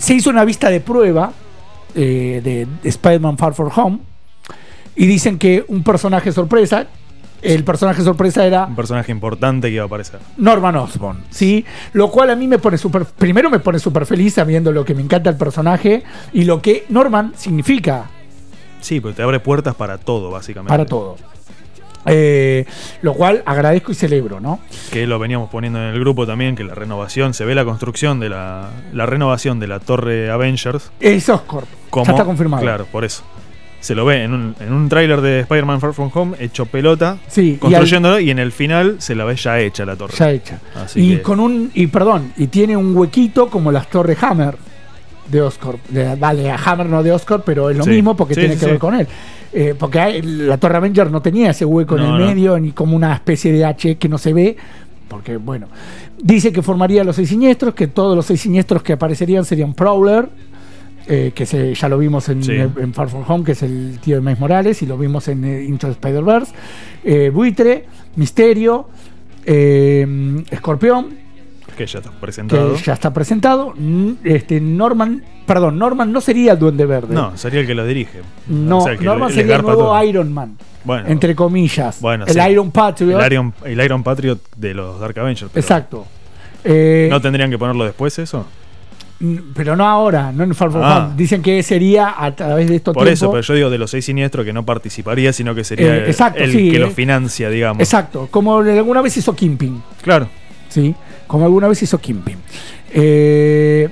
[0.00, 1.32] Se hizo una vista de prueba
[1.94, 3.98] eh, de, de Spider-Man Far From Home
[4.96, 6.86] y dicen que un personaje sorpresa,
[7.42, 10.20] el personaje sorpresa era Un personaje importante que iba a aparecer.
[10.38, 11.64] Norman Osborn, ¿sí?
[11.92, 14.94] Lo cual a mí me pone súper, primero me pone súper feliz sabiendo lo que
[14.94, 18.06] me encanta el personaje y lo que Norman significa
[18.80, 20.70] Sí, pero te abre puertas para todo, básicamente.
[20.70, 21.16] para todo.
[22.06, 22.64] Eh,
[23.02, 24.60] lo cual agradezco y celebro, ¿no?
[24.90, 28.20] Que lo veníamos poniendo en el grupo también, que la renovación, se ve la construcción
[28.20, 30.90] de la, la renovación de la torre Avengers.
[31.00, 32.62] Es Oscorp, Como, ya está confirmado.
[32.62, 33.22] Claro, por eso.
[33.80, 37.16] Se lo ve en un, en un tráiler de Spider-Man Far From Home hecho pelota,
[37.28, 40.12] Sí, y construyéndolo, y, en el final se la ve ya hecha la torre.
[40.18, 40.58] Ya hecha.
[40.76, 44.56] Así y que- con un y perdón, y tiene un huequito como las torres Hammer
[45.30, 45.78] de Oscorp.
[45.88, 47.90] De- vale, a Hammer no de Oscorp, pero es lo Sí.
[47.90, 49.06] mismo porque Sí, tiene sí, que ver con él.
[49.52, 52.18] Eh, porque hay- la torre Avenger no tenía ese hueco en el no.
[52.18, 54.56] medio, ni como una especie de H que no se ve.
[55.08, 55.66] Porque, bueno,
[56.22, 60.28] dice que formaría los seis siniestros, que todos los seis siniestros que aparecerían serían Prowler,
[61.08, 62.52] eh, que se, ya lo vimos en, Sí.
[62.52, 65.44] en Far From Home, que es el tío de Miles Morales, y lo vimos en
[65.44, 66.52] eh, the Spider-Verse.
[67.02, 68.86] Eh, Buitre, Misterio,
[70.50, 71.08] Escorpión,
[71.80, 72.74] Que ya está presentado.
[72.74, 73.74] que ya está presentado.
[74.22, 77.14] Este, Norman, perdón, Norman no sería el Duende Verde.
[77.14, 78.20] No, sería el que lo dirige.
[78.48, 80.04] No, O sea, que Norman le- sería el nuevo todo.
[80.04, 81.98] Iron Man, Bueno, entre comillas.
[82.02, 82.38] Bueno, el sí.
[82.50, 83.18] Iron Patriot.
[83.18, 85.50] el Iron, el Iron Patriot de los Dark Avengers.
[85.56, 86.06] Exacto.
[86.64, 88.44] Eh, ¿No tendrían que ponerlo después eso?
[89.54, 91.12] pero no ahora, no en Far From Ah.
[91.14, 94.04] Dicen que sería a través de estos Por eso, pero yo digo de los seis
[94.06, 96.80] siniestros que no participaría, sino que sería Eh, el- exacto, el sí, que eh.
[96.80, 97.80] lo financia, digamos.
[97.82, 99.82] Exacto, como alguna vez hizo Kimping.
[100.02, 100.26] Claro,
[100.70, 100.94] ¿sí?
[101.30, 102.38] Como alguna vez hizo Kimping.
[102.92, 103.88] Eh,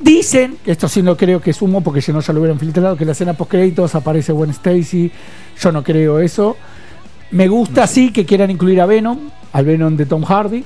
[0.00, 2.96] dicen, esto sí no creo que es humo porque si no ya lo hubieran filtrado,
[2.96, 5.12] que en la escena post créditos aparece Gwen Stacy.
[5.60, 6.56] Yo no creo eso.
[7.30, 9.18] Me gusta sí que quieran incluir a Venom,
[9.52, 10.64] al Venom de Tom Hardy.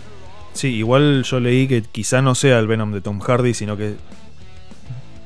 [0.52, 3.94] Sí, igual yo leí que quizá no sea el Venom de Tom Hardy, sino que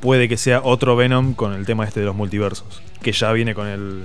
[0.00, 3.54] puede que sea otro Venom con el tema este de los multiversos, que ya viene
[3.54, 4.02] con el,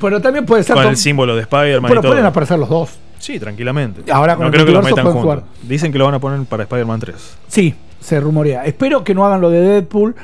[0.00, 2.12] Pero también puede ser con Tom- el símbolo de Spider-Man Pero y todo.
[2.12, 2.90] pueden aparecer los dos.
[3.24, 4.12] Sí, tranquilamente.
[4.12, 5.44] Ahora con no el creo que los metan juntos.
[5.62, 7.36] Dicen que lo van a poner para Spider-Man 3.
[7.48, 8.64] Sí, se rumorea.
[8.66, 10.14] Espero que no hagan lo de Deadpool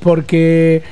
[0.00, 0.82] porque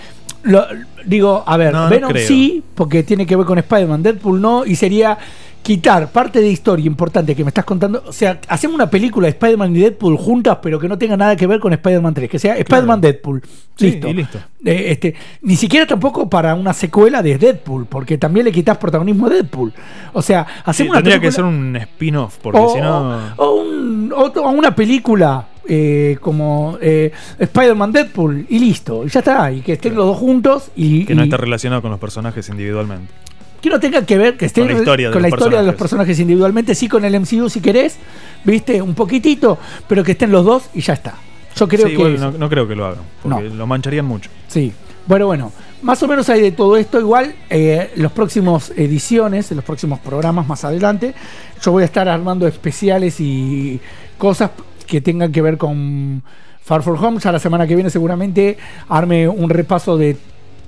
[0.45, 0.65] lo-
[1.05, 2.27] digo, a ver, No, no Venom creo.
[2.27, 5.19] sí, porque tiene que ver con Spider-Man, Deadpool no, y sería
[5.63, 8.03] quitar parte de historia importante que me estás contando.
[8.07, 11.37] O sea, hacemos una película de Spider-Man y Deadpool juntas, pero que no tenga nada
[11.37, 13.43] que ver con Spider-Man 3, que sea Spider-Man Deadpool.
[13.77, 14.09] Sí, listo.
[14.09, 14.39] y listo.
[14.65, 19.27] Eh, este, ni siquiera tampoco para una secuela de Deadpool, porque también le quitas protagonismo
[19.27, 19.73] a Deadpool.
[20.15, 23.35] O sea, Sí, hacemos una tendría que ser un spin-off, porque si no.
[23.37, 29.21] o un- o- o una película eh, como eh, Spider-Man Deadpool y listo, y ya
[29.21, 32.01] está, y que estén los dos juntos y, Que no y esté relacionado con los
[32.01, 33.13] personajes individualmente.
[33.61, 35.61] Que no tenga que ver, que esté Con la historia de con la los historia
[35.61, 36.19] de los personajes.
[36.21, 37.97] individualmente, sí con el MCU si querés,
[38.45, 41.15] viste, un poquitito, pero que estén los dos y ya está.
[41.57, 44.31] Yo creo Sí, que igual no, no creo que lo hagan, porque lo mancharían mucho.
[44.49, 44.73] Sí.
[45.07, 45.53] Bueno, bueno.
[45.81, 46.99] Más o menos hay de todo esto.
[47.01, 51.15] Igual, eh, los próximos ediciones, en los próximos programas más adelante,
[51.63, 53.81] yo voy a estar armando especiales y
[54.19, 54.51] cosas
[54.87, 56.23] que tengan que ver con
[56.63, 57.21] Far From Home.
[57.21, 60.17] Ya la semana que viene seguramente arme un repaso de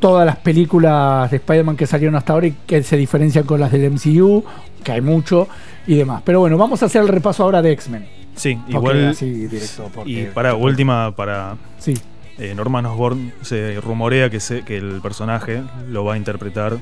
[0.00, 3.70] todas las películas de Spider-Man que salieron hasta ahora y que se diferencian con las
[3.70, 4.42] del MCU,
[4.82, 5.46] que hay mucho
[5.86, 6.22] y demás.
[6.24, 8.06] Pero bueno, vamos a hacer el repaso ahora de X-Men.
[8.34, 9.08] Sí, igual.
[9.08, 11.56] así directo, porque- y para última, para.
[11.78, 11.94] Sí.
[12.38, 16.78] eh, Norman Osborn se rumorea que, se, que el personaje lo va a interpretar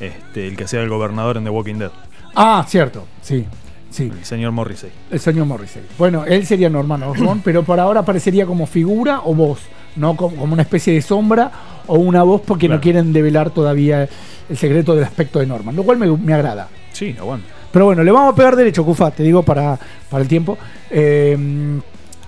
[0.00, 1.90] este, el que sea el gobernador en The Walking Dead,
[2.34, 3.06] Ah, cierto.
[3.22, 3.44] Sí.
[3.90, 4.12] Sí.
[4.14, 4.90] el señor Morrissey.
[5.10, 5.82] El señor Morrissey.
[5.96, 9.60] Bueno, él sería Norman Osborn, pero por ahora aparecería como figura o voz,
[9.96, 11.50] no como, una especie de sombra
[11.86, 14.08] o una voz porque no quieren develar todavía
[14.48, 16.68] el secreto del aspecto de Norman, lo cual me, me agrada.
[16.92, 17.46] Sí, aguanta.
[17.72, 19.78] Pero bueno, le vamos a pegar derecho, Cufa, te digo para,
[20.08, 20.56] para el tiempo.
[20.90, 21.36] Eh,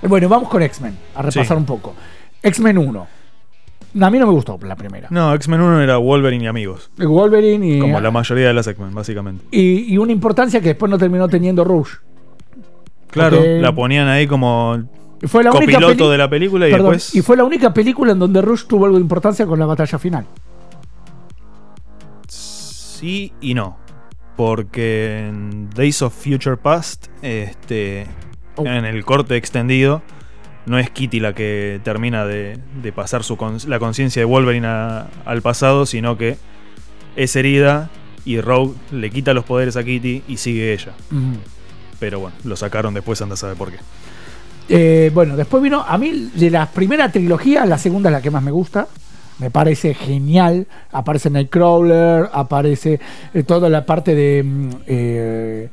[0.03, 1.61] bueno, vamos con X-Men, a repasar Sí.
[1.61, 1.95] un poco.
[2.43, 3.07] X-Men 1.
[4.03, 5.09] A mí no me gustó la primera.
[5.11, 6.91] No, X-Men 1 era Wolverine y amigos.
[6.97, 9.45] Wolverine y, Como la mayoría de las X-Men, básicamente.
[9.51, 11.89] y, y una importancia que después no terminó teniendo Rush.
[13.11, 14.81] Claro, la ponían ahí como
[15.27, 17.15] Fue la única de la película y Perdón, después.
[17.15, 19.99] y fue la única película en donde Rush tuvo algo de importancia con la batalla
[19.99, 20.27] final.
[22.29, 23.79] Sí y no.
[24.37, 28.07] Porque en Days of Future Past, este,
[28.57, 28.65] Oh.
[28.67, 30.03] en el corte extendido,
[30.67, 35.09] no es Kitty la que termina de, de pasar su la conciencia de Wolverine a-
[35.25, 36.37] al pasado, sino que
[37.17, 37.91] es herida
[38.25, 40.93] y Rogue le quita los poderes a Kitty y sigue ella.
[41.99, 43.79] Pero bueno, lo sacaron después, anda a saber por qué.
[44.73, 48.31] Eh, bueno, después vino, a mí de la primera trilogía, la segunda es la que
[48.31, 48.87] más me gusta.
[49.41, 50.67] Me parece genial.
[50.93, 53.01] Aparece Nightcrawler, aparece
[53.35, 55.69] eh, toda la parte de mm, eh,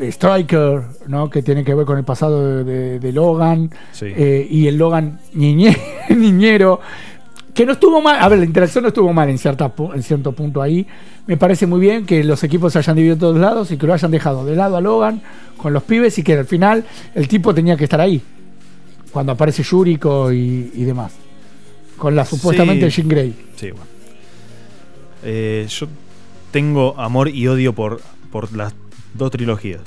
[0.00, 1.28] Striker, ¿no?
[1.28, 3.70] que tiene que ver con el pasado de, de- de Logan.
[3.92, 4.06] Sí.
[4.16, 5.76] Eh, y el Logan niñe-
[6.16, 6.80] niñero.
[7.60, 10.32] Que no estuvo mal, a ver, la interacción no estuvo mal en, cierta, en cierto
[10.32, 10.86] punto ahí.
[11.26, 13.86] Me parece muy bien que los equipos se hayan dividido en todos lados y que
[13.86, 15.20] lo hayan dejado de lado a Logan
[15.58, 18.22] con los pibes y que al final el tipo tenía que estar ahí.
[19.10, 21.12] Cuando aparece Yuriko y, y demás.
[21.98, 23.02] Con la supuestamente Sí.
[23.02, 23.34] Jean Grey.
[23.56, 23.86] Sí, bueno.
[25.22, 25.86] Eh, yo
[26.52, 28.00] tengo amor y odio por,
[28.32, 28.74] por las
[29.12, 29.82] dos trilogías.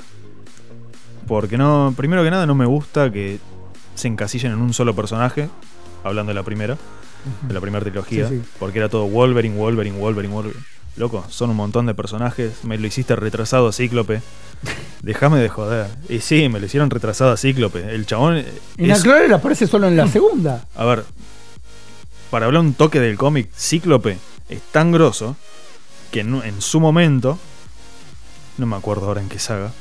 [1.26, 3.40] Porque no, primero que nada, no me gusta que
[3.96, 5.48] se encasillen en un solo personaje.
[6.04, 6.78] Hablando de la primera,
[7.48, 8.28] de la primera trilogía.
[8.28, 8.42] Sí, sí.
[8.58, 10.62] Porque era todo Wolverine, Wolverine, Wolverine, Wolverine.
[10.96, 12.62] Loco, son un montón de personajes.
[12.64, 14.20] Me lo hiciste retrasado a Cíclope.
[15.02, 15.88] Déjame de joder.
[16.08, 17.80] Y sí, me lo hicieron retrasado a Cíclope.
[17.94, 18.38] El chabón.
[18.38, 18.40] Y
[18.84, 20.64] es- Nightcrawler aparece solo en la segunda.
[20.76, 21.04] a ver,
[22.30, 24.18] para hablar un toque del cómic, Cíclope
[24.48, 25.36] es tan grosso
[26.10, 27.38] que en, en su momento,
[28.58, 29.72] no me acuerdo ahora en qué saga,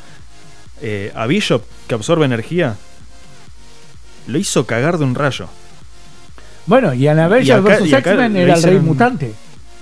[0.82, 2.76] eh, a Bishop, que absorbe energía,
[4.28, 5.48] lo hizo cagar de un rayo.
[6.66, 7.94] Bueno, y en Avengers vs.
[7.94, 9.34] X-Men era el rey mutante.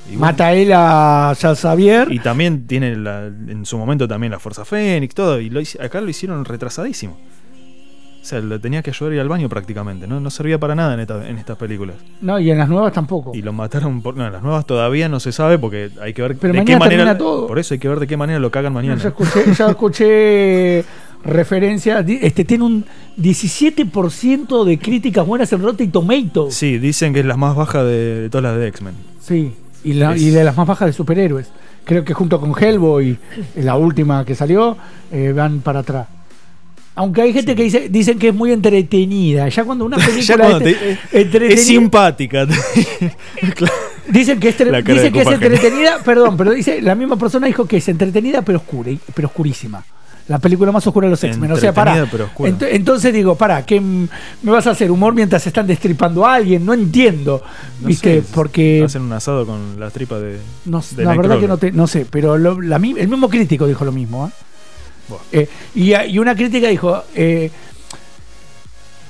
[0.08, 2.12] Bueno, Mata él a Xavier.
[2.12, 6.02] y también tiene la- en su momento también la Fuerza Fénix, todo, y lo acá
[6.02, 7.18] lo hicieron retrasadísimo.
[8.22, 10.20] O sea, lo tenía que ayudar a ir al baño prácticamente, ¿no?
[10.20, 11.96] No servía para nada en, esta- en estas películas.
[12.22, 13.32] No, y en las nuevas tampoco.
[13.34, 14.16] Y lo mataron por.
[14.18, 16.78] No, en las nuevas todavía no se sabe porque hay que ver Pero de qué
[16.78, 17.18] manera.
[17.18, 17.48] todo.
[17.48, 19.02] Por eso hay que ver de qué manera lo cagan mañana.
[19.02, 20.86] Ya escuché, ya escuché
[21.24, 22.06] referencias.
[22.06, 22.86] Di- Este tiene un
[23.18, 26.54] 17% de críticas buenas en Rotten Tomatoes.
[26.54, 28.94] Sí, dicen que es la más baja de, de todas las de X-Men.
[29.22, 29.54] Sí,
[29.84, 31.48] y, la- Es- y de las más bajas de superhéroes.
[31.84, 33.18] Creo que junto con Hellboy,
[33.56, 34.78] la última que salió,
[35.12, 36.08] eh, van para atrás.
[36.94, 39.48] Aunque hay gente que dice, dicen que es muy entretenida.
[39.50, 42.46] Ya cuando una película cuando es te- entretenida- es simpática.
[44.08, 47.78] Dicen que es, dicen que es entretenida, perdón, pero dice, la misma persona dijo que
[47.78, 49.86] es entretenida pero oscura, pero oscurísima.
[50.28, 51.52] La película más oscura de los X-Men.
[51.52, 52.08] O sea, para.
[52.70, 56.66] Entonces digo, para, ¿qué me vas a hacer humor mientras están destripando a alguien?
[56.66, 57.42] No entiendo.
[57.82, 58.22] No ¿Viste?
[58.22, 58.84] sé, Porque.
[58.86, 60.38] Hacen un asado con las tripas de.
[60.66, 63.68] No, de la verdad que no, te- no sé, pero lo- la el mismo crítico
[63.68, 64.28] dijo lo mismo.
[64.28, 64.32] ¿eh?
[65.10, 65.24] Bueno.
[65.32, 67.52] Eh, y, y una crítica dijo: eh,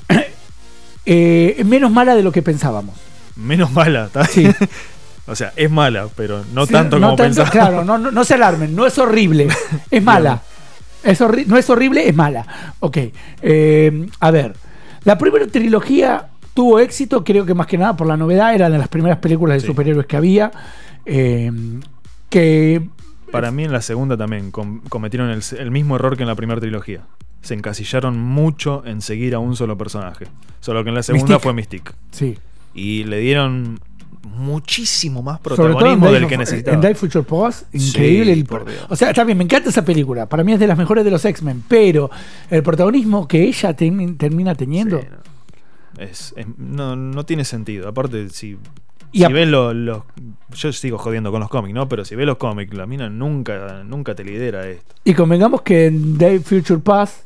[1.05, 2.95] eh, menos mala de lo que pensábamos.
[3.35, 4.25] Menos mala, ¿tá?
[4.25, 4.47] Sí.
[5.27, 7.43] o sea, es mala, pero no Sí, tanto no como tanto.
[7.45, 9.47] Claro, no, no, no se alarmen, no es horrible,
[9.89, 10.41] es mala.
[11.03, 12.45] Es no es horrible, es mala.
[12.79, 12.97] Ok.
[13.41, 14.53] eh, a ver,
[15.03, 18.77] la primera trilogía tuvo éxito, creo que más que nada por la novedad, era de
[18.77, 19.67] las primeras películas de Sí.
[19.67, 20.51] superhéroes que había.
[21.05, 21.51] eh,
[22.29, 22.81] que
[23.31, 26.35] Para mí en la segunda también com- cometieron el, el mismo error que en la
[26.35, 27.01] primera trilogía.
[27.41, 30.27] Se encasillaron mucho en seguir a un solo personaje.
[30.59, 31.43] Solo que en la segunda Mystique.
[31.43, 31.91] fue Mystique.
[32.11, 32.37] sí.
[32.73, 33.79] Y le dieron
[34.23, 36.75] muchísimo más protagonismo del que necesitaba.
[36.75, 38.33] En Die Future Past, Sí, increíble.
[38.33, 38.85] el- por Dios.
[38.89, 40.27] o sea, también me encanta esa película.
[40.27, 41.63] Para mí es de las mejores de los X-Men.
[41.67, 42.09] Pero
[42.49, 44.99] el protagonismo que ella termi- termina teniendo.
[44.99, 46.03] Sí, no.
[46.03, 47.87] Es- es- no, no tiene sentido.
[47.89, 48.57] Aparte, si,
[49.13, 50.03] Y si ves los, los-
[50.55, 51.89] Yo sigo jodiendo con los cómics, ¿no?
[51.89, 54.95] Pero si ves los cómics, la mina nunca, nunca te lidera esto.
[55.03, 57.23] Y convengamos que en Day Future Pass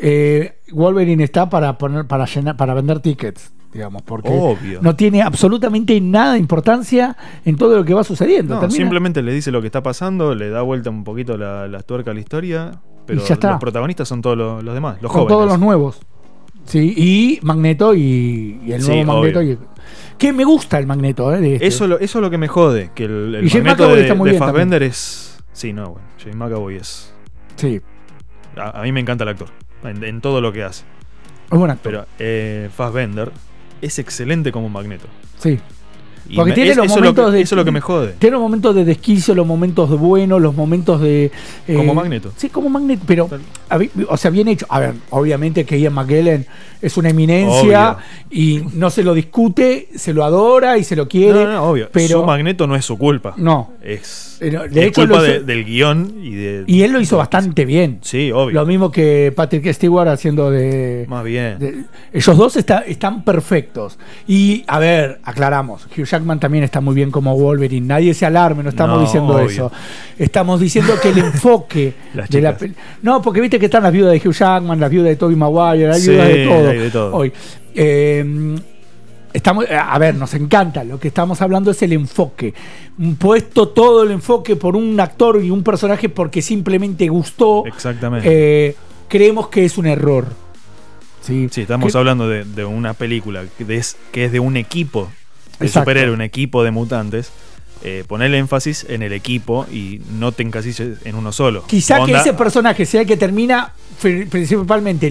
[0.00, 4.80] eh, Wolverine está para poner para llenar para vender tickets, digamos, porque Obvio.
[4.82, 8.54] no tiene absolutamente nada de importancia en todo lo que va sucediendo.
[8.54, 11.68] No, Termina- simplemente le dice lo que está pasando, le da vuelta un poquito la,
[11.68, 12.72] la tuerca a la historia,
[13.06, 13.50] pero ya está.
[13.52, 15.36] los protagonistas son todos los, los demás, los con jóvenes.
[15.36, 16.00] todos los nuevos.
[16.64, 19.42] Sí, y Magneto y, y el Sí, nuevo Magneto.
[19.42, 19.58] y-
[20.18, 21.40] que me gusta el Magneto, ¿eh?
[21.40, 21.66] de este.
[21.66, 24.02] Eso, lo- eso es lo que me jode, que el, el Y magneto McAvoy de,
[24.02, 25.38] está muy de Fassbender es...
[25.52, 27.12] Sí, no, bueno, James McAvoy es...
[27.56, 27.80] Sí,
[28.56, 29.48] A, a mí me encanta el actor,
[29.84, 30.84] en, en todo lo que hace.
[31.50, 31.92] es buen actor.
[31.92, 33.30] Pero eh, Fassbender
[33.82, 35.06] es excelente como magneto.
[35.38, 35.58] sí.
[36.28, 37.64] Y Porque me- tiene es- los eso, es lo momentos que, de- eso es lo
[37.64, 38.14] que me jode.
[38.18, 41.30] Tiene los momentos de desquicio, los momentos de buenos, los momentos de.
[41.66, 42.32] eh, Como Magneto.
[42.36, 43.28] Sí, como Magneto, pero.
[43.70, 44.66] A O sea, bien hecho.
[44.68, 46.46] A ver, obviamente que Ian McKellen
[46.80, 47.98] es una eminencia Obvio.
[48.30, 51.44] y no se lo discute, se lo adora y se lo quiere.
[51.44, 51.88] No, no, obvio.
[51.92, 53.34] Pero Su magneto no es su culpa.
[53.36, 53.72] No.
[53.82, 56.64] Es, Pero, de es hecho, culpa lo hizo- de- del guion y de.
[56.66, 57.98] Y él lo hizo bastante bien.
[58.02, 58.52] Sí, obvio.
[58.54, 61.04] Lo mismo que Patrick Stewart haciendo de.
[61.08, 61.58] Más bien.
[61.58, 63.98] de- ellos dos está- están perfectos.
[64.26, 65.86] Y, a ver, aclaramos.
[65.96, 67.86] Hugh Jackman también está muy bien como Wolverine.
[67.86, 69.46] Nadie se alarme, no estamos No, diciendo obvio.
[69.48, 69.72] eso.
[70.18, 72.56] Estamos diciendo que el enfoque Las de la
[73.02, 75.92] No, porque viste que están las viudas de Hugh Jackman, las viudas de Tobey Maguire,
[75.92, 76.68] hay Sí, viudas de todo.
[76.70, 77.14] hay de todo.
[77.16, 77.32] Hoy.
[77.74, 78.56] Eh,
[79.30, 80.82] Estamos, a ver, nos encanta.
[80.84, 82.54] Lo que estamos hablando es el enfoque.
[83.18, 87.64] Puesto todo el enfoque por un actor y un personaje porque simplemente gustó.
[87.66, 88.26] Exactamente.
[88.68, 88.74] eh,
[89.06, 90.26] creemos que es un error.
[91.20, 94.56] Sí, Sí, estamos Que- hablando de, de una película que es, que es de un
[94.56, 95.10] equipo
[95.60, 97.30] de superhéroe, un equipo de mutantes.
[97.84, 101.62] Eh, poner énfasis en el equipo y no te encasilles en uno solo.
[101.68, 103.72] Quizá que ese personaje sea el que termina
[104.30, 105.08] principalmente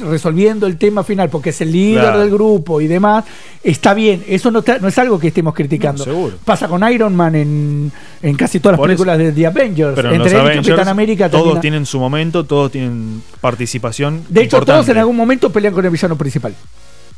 [0.00, 2.20] resolviendo el tema final porque es el líder Claro.
[2.20, 3.24] del grupo y demás,
[3.62, 4.24] está bien.
[4.28, 6.04] Eso no, no es algo que estemos criticando.
[6.06, 6.36] No, seguro.
[6.44, 9.92] Pasa con Iron Man en, en casi todas las Por películas de The Avengers.
[9.94, 14.24] Pero en Entre y Avengers, Capitán América todos termina- tienen su momento, todos tienen participación.
[14.28, 16.54] De hecho, todos en algún momento pelean con el villano principal.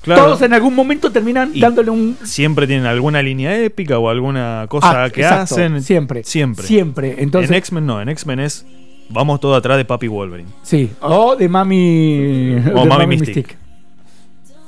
[0.03, 0.25] Claro.
[0.25, 2.17] Todos en algún momento terminan Y dándole un.
[2.25, 5.81] siempre tienen alguna línea épica o alguna cosa Ah, que exacto, hacen.
[5.83, 6.25] Siempre.
[6.25, 6.67] Siempre.
[6.67, 7.15] Siempre.
[7.23, 8.67] Entonces, en X-Men no, en X-Men es
[9.09, 10.49] vamos todo atrás de Papi Wolverine.
[10.63, 10.91] sí.
[11.01, 12.55] O de Mami.
[12.75, 13.17] O de Mami.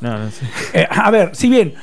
[0.01, 0.45] No, no, sí.
[0.73, 1.75] Eh, a ver, si bien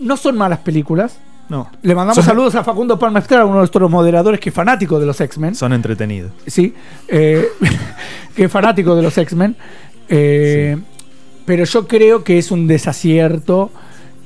[0.00, 3.60] no son malas películas, No, le mandamos Son- saludos a Facundo Palma Estrada, uno de
[3.60, 5.54] nuestros moderadores que es fanático de los X-Men.
[5.54, 6.30] son entretenidos.
[6.46, 6.74] Sí.
[7.08, 7.46] eh,
[8.36, 9.56] que es fanático de los X-Men.
[10.10, 10.76] eh,
[11.48, 13.70] Pero yo creo que es un desacierto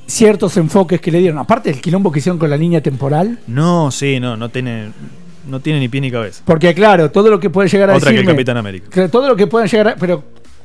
[0.07, 1.39] ciertos enfoques que le dieron.
[1.39, 3.39] Aparte del quilombo que hicieron con la línea temporal.
[3.47, 4.91] No, sí, no, no tiene,
[5.49, 6.43] no tiene ni pie ni cabeza.
[6.45, 9.09] Porque claro, todo lo que puede llegar a Otra que el Capitán América.
[9.09, 10.25] todo lo que puedan llegar a, pero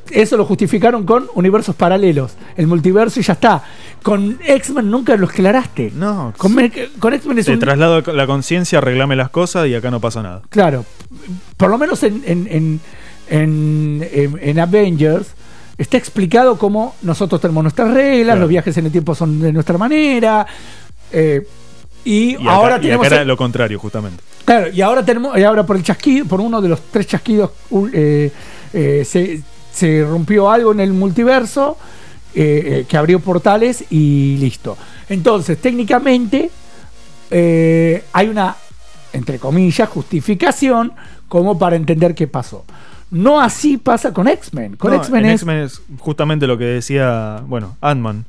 [0.09, 3.63] eso lo justificaron con universos paralelos, el multiverso y ya está.
[4.01, 5.91] Con X-Men nunca lo aclaraste.
[5.95, 6.53] No, Con,
[6.99, 10.23] con X-Men es te un traslado la conciencia, arreglame las cosas y acá no pasa
[10.23, 10.41] nada.
[10.49, 10.83] claro,
[11.55, 12.79] por lo menos en en, en,
[13.29, 15.27] en- en- en Avengers
[15.77, 18.39] está explicado cómo nosotros tenemos nuestras reglas, Claro.
[18.41, 20.45] los viajes en el tiempo son de nuestra manera.
[21.11, 21.45] eh,
[22.03, 24.23] y, Y acá, ahora y tenemos acá era el- lo contrario, justamente.
[24.45, 27.51] Claro, y ahora tenemos, y ahora por el chasquido, por uno de los tres chasquidos,
[27.93, 28.31] eh,
[28.73, 29.41] eh, se,
[29.73, 31.77] se rompió algo en el multiverso
[32.33, 34.77] eh, eh, que abrió portales y listo.
[35.09, 36.49] Entonces, técnicamente,
[37.31, 38.55] eh, hay una,
[39.13, 40.93] entre comillas, justificación
[41.27, 42.63] como para entender qué pasó.
[43.09, 44.75] No así pasa con X-Men.
[44.75, 45.31] Con No, X-Men en
[45.63, 45.81] es.
[45.99, 48.25] Justamente lo que decía, bueno, Ant-Man.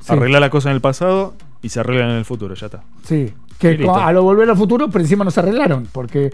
[0.00, 0.12] Sí.
[0.12, 2.82] Arreglar la cosa en el pasado y se arreglan en el futuro, ya está.
[3.04, 5.88] Sí, que a lo volver al futuro, pero encima no se arreglaron.
[5.90, 6.30] Porque,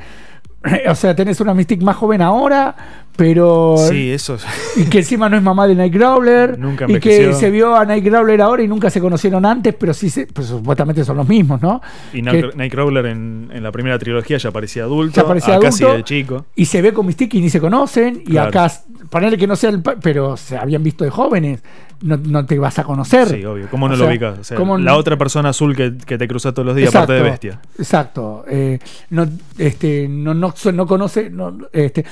[0.89, 2.75] o sea, tenés una Mystique más joven ahora,
[3.17, 3.77] pero.
[3.89, 4.37] Sí, eso.
[4.77, 6.59] Y que encima no es mamá de Nightcrawler.
[6.59, 10.11] Nunca Y que se vio a Nightcrawler ahora y nunca se conocieron antes, pero sí
[10.11, 11.81] se, pues supuestamente son los mismos, ¿no?
[12.12, 15.21] Y Que- Night- Nightcrawler en, en la primera trilogía ya parecía adulto.
[15.21, 15.91] Ya parecía acá adulto.
[15.91, 16.47] sí de chico.
[16.57, 18.23] Y se ve con Mystique y ni se conocen.
[18.27, 18.49] Y Claro.
[18.49, 18.73] acá,
[19.11, 19.83] ponerle que no sea el.
[20.03, 21.62] Pero se habían visto de jóvenes.
[22.05, 23.29] No, no te vas a conocer.
[23.29, 23.67] Sí, obvio.
[23.71, 24.39] ¿Cómo no O lo sea, ubicas?
[24.39, 26.95] O sea, ¿cómo la no- otra persona azul que, que te cruza todos los días,
[26.95, 27.61] aparte de bestia.
[27.79, 28.45] Exacto.
[28.49, 28.79] Eh,
[29.11, 29.27] no,
[29.59, 31.31] este, no, no, no conoce.
[31.31, 32.05] no, este,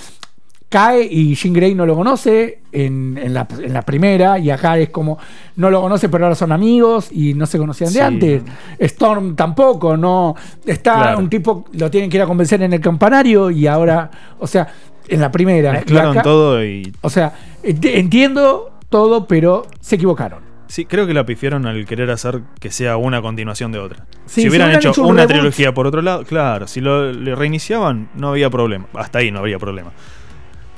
[0.68, 4.38] cae y Jean Grey no lo conoce en, en la, en la primera.
[4.38, 5.18] Y acá es como.
[5.56, 7.98] No lo conoce, pero ahora son amigos y no se conocían Sí.
[7.98, 8.42] de antes.
[8.78, 9.96] Storm tampoco.
[9.98, 10.34] no
[10.64, 11.18] Está Claro.
[11.18, 11.66] un tipo.
[11.74, 14.10] Lo tienen que ir a convencer en el campanario y ahora.
[14.38, 14.66] O sea,
[15.06, 15.72] en la primera.
[15.72, 16.90] Mezclaron acá- todo y.
[17.02, 20.52] O sea, ent- entiendo todo, pero se equivocaron.
[20.68, 24.06] Sí, creo que la pifiaron al querer hacer que sea una continuación de otra.
[24.26, 26.80] Sí, si si hubieran hecho, hecho un una reboot- trilogía por otro lado, claro, si
[26.80, 28.86] lo reiniciaban, no había problema.
[28.94, 29.90] Hasta ahí no habría problema.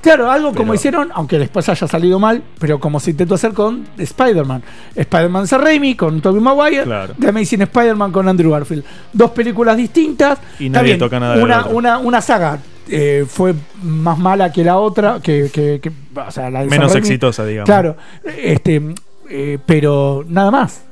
[0.03, 3.87] Claro, algo como hicieron, aunque después haya salido mal, pero como se intentó hacer con
[3.97, 4.63] Spider-Man.
[4.95, 7.15] Spider-Man Sam Raimi con Tobey Maguire, Claro.
[7.19, 8.85] The Amazing Spider-Man con Andrew Garfield.
[9.15, 10.39] Dos películas distintas.
[10.59, 12.59] Y nadie bien, toca nada de Una, una, una saga
[12.89, 16.79] eh, fue más mala que la otra, que, que- que- o sea, la de Sam
[16.79, 17.07] Menos Raimi.
[17.07, 17.67] exitosa, digamos.
[17.67, 17.97] Claro,
[18.43, 18.83] este,
[19.31, 20.85] eh, pero nada más.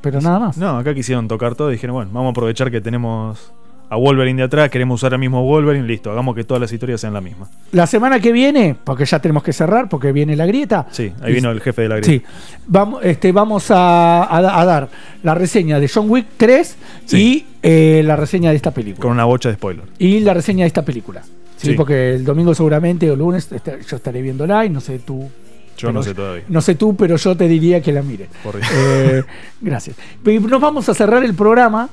[0.00, 0.56] Pero nada más.
[0.56, 3.52] No, acá quisieron tocar todo y dijeron, bueno, vamos a aprovechar que tenemos
[3.88, 6.98] a Wolverine de atrás, queremos usar el mismo Wolverine, listo, hagamos que todas las historias
[7.00, 7.48] sean la misma.
[7.72, 10.86] La semana que viene, porque ya tenemos que cerrar, porque viene la grieta.
[10.90, 12.28] Sí, ahí vino el jefe de la Sí, grieta.
[12.66, 14.88] vamos, este, vamos a, a- a dar
[15.22, 17.16] la reseña de John Wick 3 Sí.
[17.16, 19.02] y eh, la reseña de esta película.
[19.02, 19.84] Con una bocha de spoiler.
[19.98, 21.22] Y la reseña de esta película.
[21.56, 21.72] Sí, Sí.
[21.74, 25.30] porque el domingo seguramente o lunes este, yo estaré viéndola y no sé tú.
[25.78, 26.44] Yo no sé todavía.
[26.48, 28.28] No sé tú, pero yo te diría que la mires.
[28.74, 29.22] Eh,
[29.60, 29.96] gracias.
[30.24, 31.88] Nos vamos a cerrar el programa.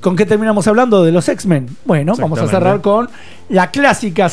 [0.00, 1.02] ¿Con qué terminamos hablando?
[1.02, 1.68] De los X-Men.
[1.84, 3.08] Bueno, vamos a cerrar con
[3.48, 4.30] la clásica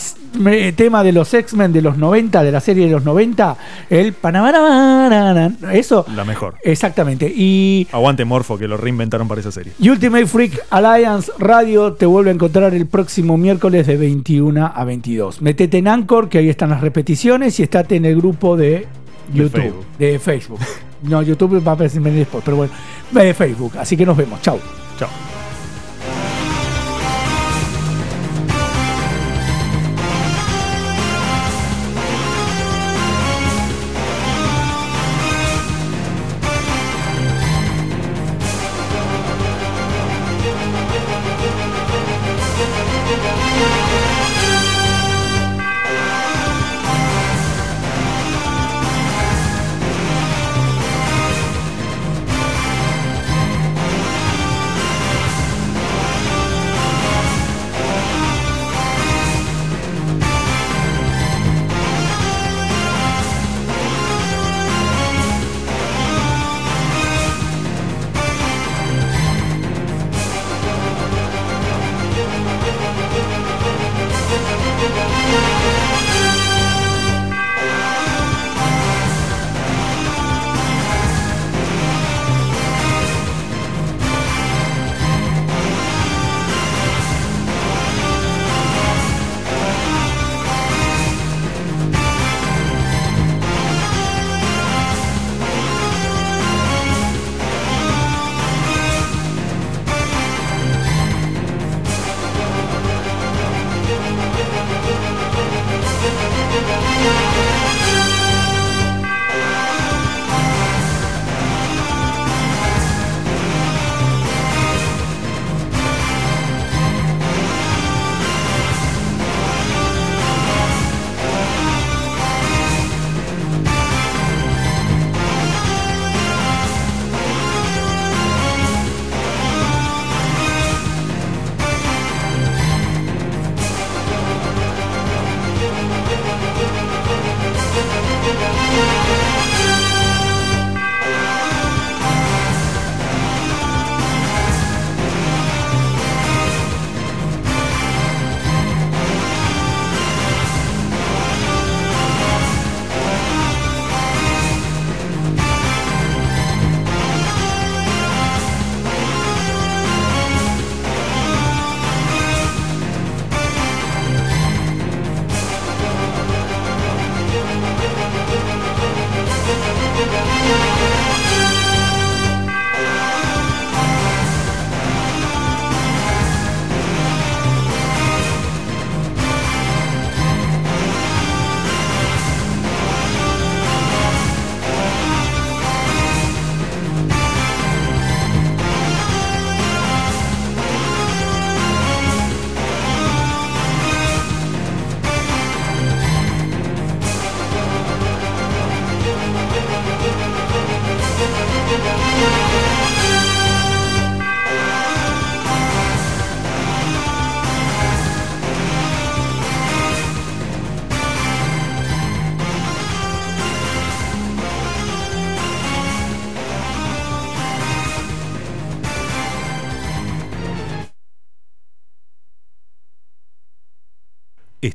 [0.76, 3.58] tema de los X-Men de los 90, de la serie de los 90,
[3.90, 5.58] el Panamaranan.
[5.72, 6.56] Eso, La mejor.
[6.64, 7.32] exactamente.
[7.36, 9.74] Y, Aguante Morfo, que lo reinventaron para esa serie.
[9.80, 15.42] Ultimate Freak Alliance Radio te vuelve a encontrar el próximo miércoles de 21 a 22.
[15.42, 18.88] Metete en Anchor, que ahí están las repeticiones, y estate en el grupo de De
[19.34, 19.86] YouTube, Facebook.
[19.98, 20.60] de Facebook.
[21.04, 22.74] No, YouTube va a aparecer después, pero bueno,
[23.12, 23.74] de Facebook.
[23.78, 24.42] Así que nos vemos.
[24.42, 24.60] Chau.
[24.98, 25.35] Chao.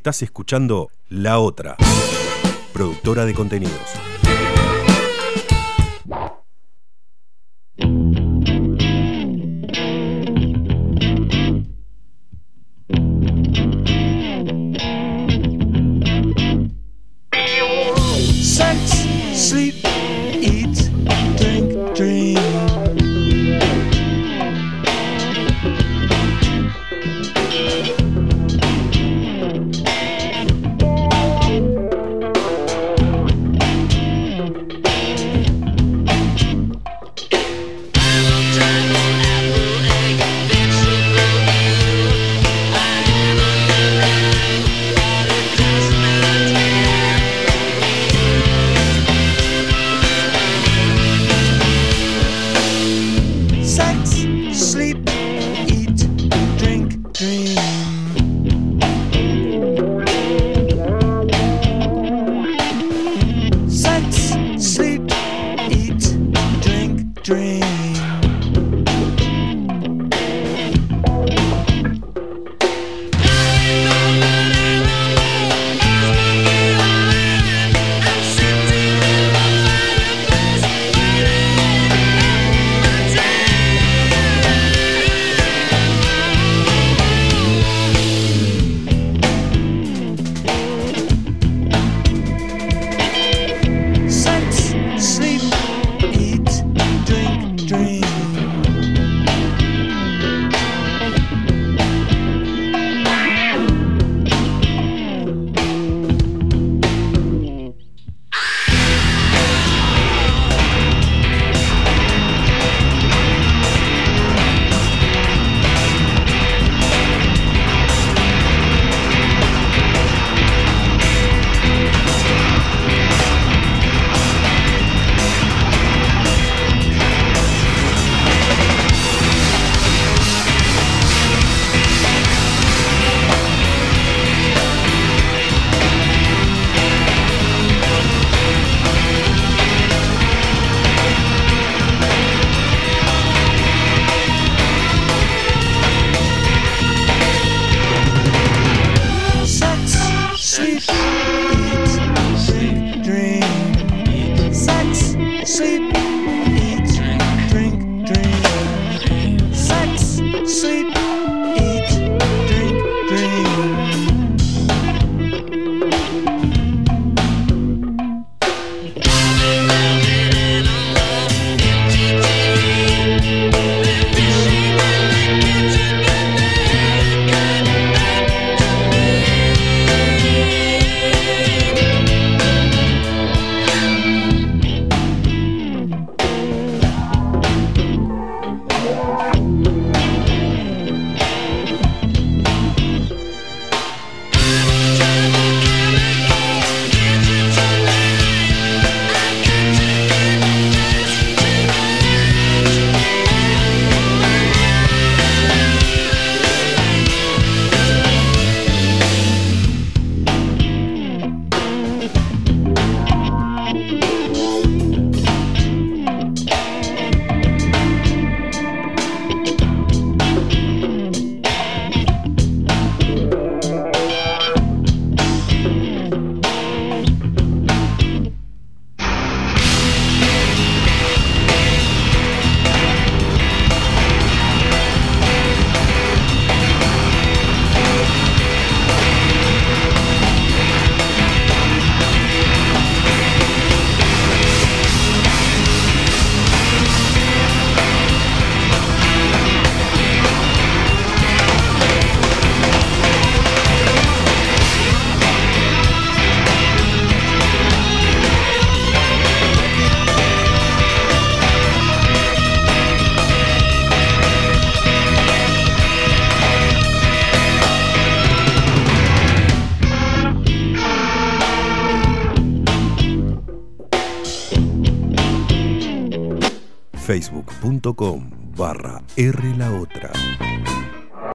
[0.01, 1.76] Estás escuchando La Otra,
[2.72, 3.99] productora de contenidos.